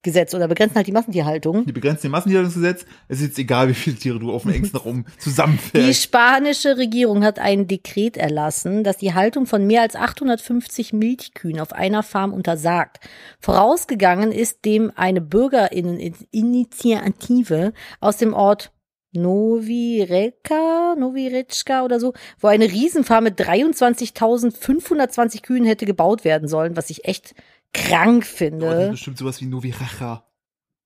[0.04, 1.66] Massentierhaltungsgesetz oder begrenzen halt die Massentierhaltung.
[1.66, 2.86] Die begrenzen den Massentierhaltungsgesetz.
[3.08, 6.04] Es ist jetzt egal, wie viele Tiere du auf dem engsten Raum Die zusammenfährst.
[6.04, 11.74] spanische Regierung hat ein Dekret erlassen, das die Haltung von mehr als 850 Milchkühen auf
[11.74, 13.00] einer Farm untersagt.
[13.40, 18.72] Vorausgegangen ist dem eine Bürgerinitiative aus dem Ort
[19.16, 26.48] Novi Reka, Novi Rečka oder so, wo eine Riesenfarm mit 23.520 Kühen hätte gebaut werden
[26.48, 27.36] sollen, was ich echt
[27.74, 28.90] krank das ist finde.
[28.92, 30.26] bestimmt sowas wie Noviracha.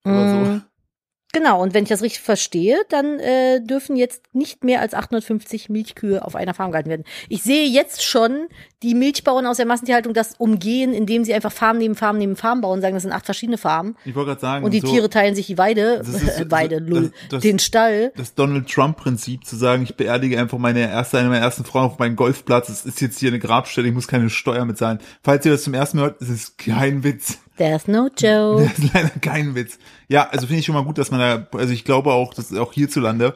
[0.06, 0.62] Oder so.
[1.34, 5.68] Genau, und wenn ich das richtig verstehe, dann äh, dürfen jetzt nicht mehr als 850
[5.70, 7.04] Milchkühe auf einer Farm gehalten werden.
[7.28, 8.48] Ich sehe jetzt schon
[8.82, 12.62] die Milchbauern aus der Massentierhaltung das umgehen, indem sie einfach Farm neben Farm neben Farm
[12.62, 13.98] bauen, sagen, das sind acht verschiedene Farmen.
[14.06, 14.66] Ich wollte gerade sagen.
[14.66, 17.44] Und die so, Tiere teilen sich die Weide, Das ist- äh, Weide, das- lull, das-
[17.44, 18.14] den Stall.
[18.16, 22.00] Das Donald Trump-Prinzip zu sagen, ich beerdige einfach meine erste, eine meiner ersten Frauen auf
[22.00, 22.70] meinen Golfplatz.
[22.70, 25.00] Es ist jetzt hier eine Grabstelle, ich muss keine Steuer mitzahlen.
[25.24, 27.38] Falls ihr das zum ersten Mal hört, es ist kein Witz.
[27.58, 28.70] There's no joke.
[28.78, 29.78] Das ist leider kein Witz.
[30.10, 32.54] Ja, also finde ich schon mal gut, dass man da, also ich glaube auch, dass
[32.54, 33.36] auch hierzulande,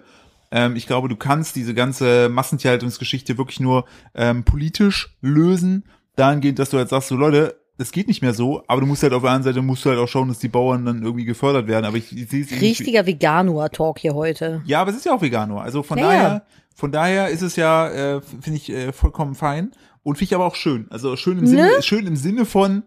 [0.51, 6.69] ähm, ich glaube, du kannst diese ganze Massentierhaltungsgeschichte wirklich nur ähm, politisch lösen, dahingehend, dass
[6.69, 9.23] du halt sagst, so Leute, das geht nicht mehr so, aber du musst halt auf
[9.23, 11.85] der anderen Seite, musst du halt auch schauen, dass die Bauern dann irgendwie gefördert werden,
[11.85, 14.61] aber ich, ich sehe es Richtiger Veganuar-Talk hier heute.
[14.65, 15.61] Ja, aber es ist ja auch Veganer.
[15.61, 16.41] Also von Ja, daher, ja.
[16.75, 19.71] von daher ist es ja, äh, finde ich, äh, vollkommen fein.
[20.03, 20.87] Und finde ich aber auch schön.
[20.89, 21.81] Also schön im Sinne, Ne?
[21.81, 22.83] schön im Sinne von,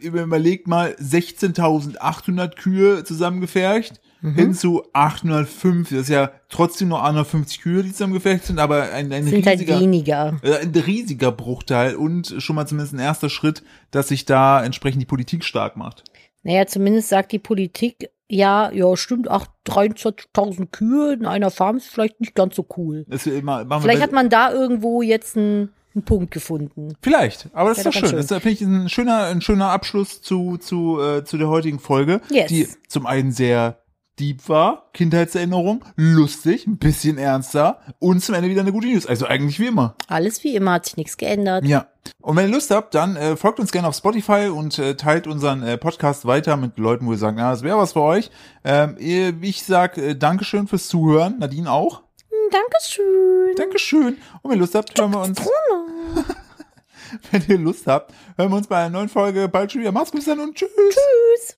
[0.00, 4.00] überlegt mal, 16.800 Kühe zusammengefercht.
[4.20, 4.34] Mhm.
[4.34, 9.12] Hin zu 805, das ist ja trotzdem nur 850 Kühe, die zusammengefercht sind, aber ein,
[9.12, 10.36] ein Sind halt riesiger, weniger.
[10.42, 15.00] äh, ein riesiger Bruchteil und schon mal zumindest ein erster Schritt, dass sich da entsprechend
[15.02, 16.02] die Politik stark macht.
[16.42, 21.86] Naja, zumindest sagt die Politik, ja, ja, stimmt, ach, 23.000 Kühe in einer Farm ist
[21.86, 23.04] vielleicht nicht ganz so cool.
[23.08, 26.94] Das, ma- machen wir Vielleicht hat man da irgendwo jetzt ein einen Punkt gefunden.
[27.02, 28.12] Vielleicht, aber das ist doch schön.
[28.12, 31.78] ganz Das finde ich ein schöner, ein schöner Abschluss zu, zu, äh, zu der heutigen
[31.80, 32.48] Folge, Yes.
[32.48, 33.78] die zum einen sehr
[34.18, 39.06] deep war, Kindheitserinnerung, lustig, ein bisschen ernster und zum Ende wieder eine gute News.
[39.06, 39.94] Also eigentlich wie immer.
[40.08, 41.64] Alles wie immer, hat sich nichts geändert.
[41.64, 41.86] Ja.
[42.20, 45.26] Und wenn ihr Lust habt, dann äh, folgt uns gerne auf Spotify und äh, teilt
[45.28, 48.30] unseren äh, Podcast weiter mit Leuten, wo ihr sagt, na, das wäre was für euch.
[48.64, 52.02] Ähm, ich sag äh, Dankeschön fürs Zuhören, Nadine auch.
[52.50, 53.56] Dankeschön.
[53.56, 54.18] Dankeschön.
[54.42, 55.40] Und wenn ihr Lust habt, hören wir uns.
[57.30, 59.92] wenn ihr Lust habt, hören wir uns bei einer neuen Folge bald schon wieder.
[59.92, 60.70] Macht's gut dann und tschüss.
[60.70, 61.56] Tschüss.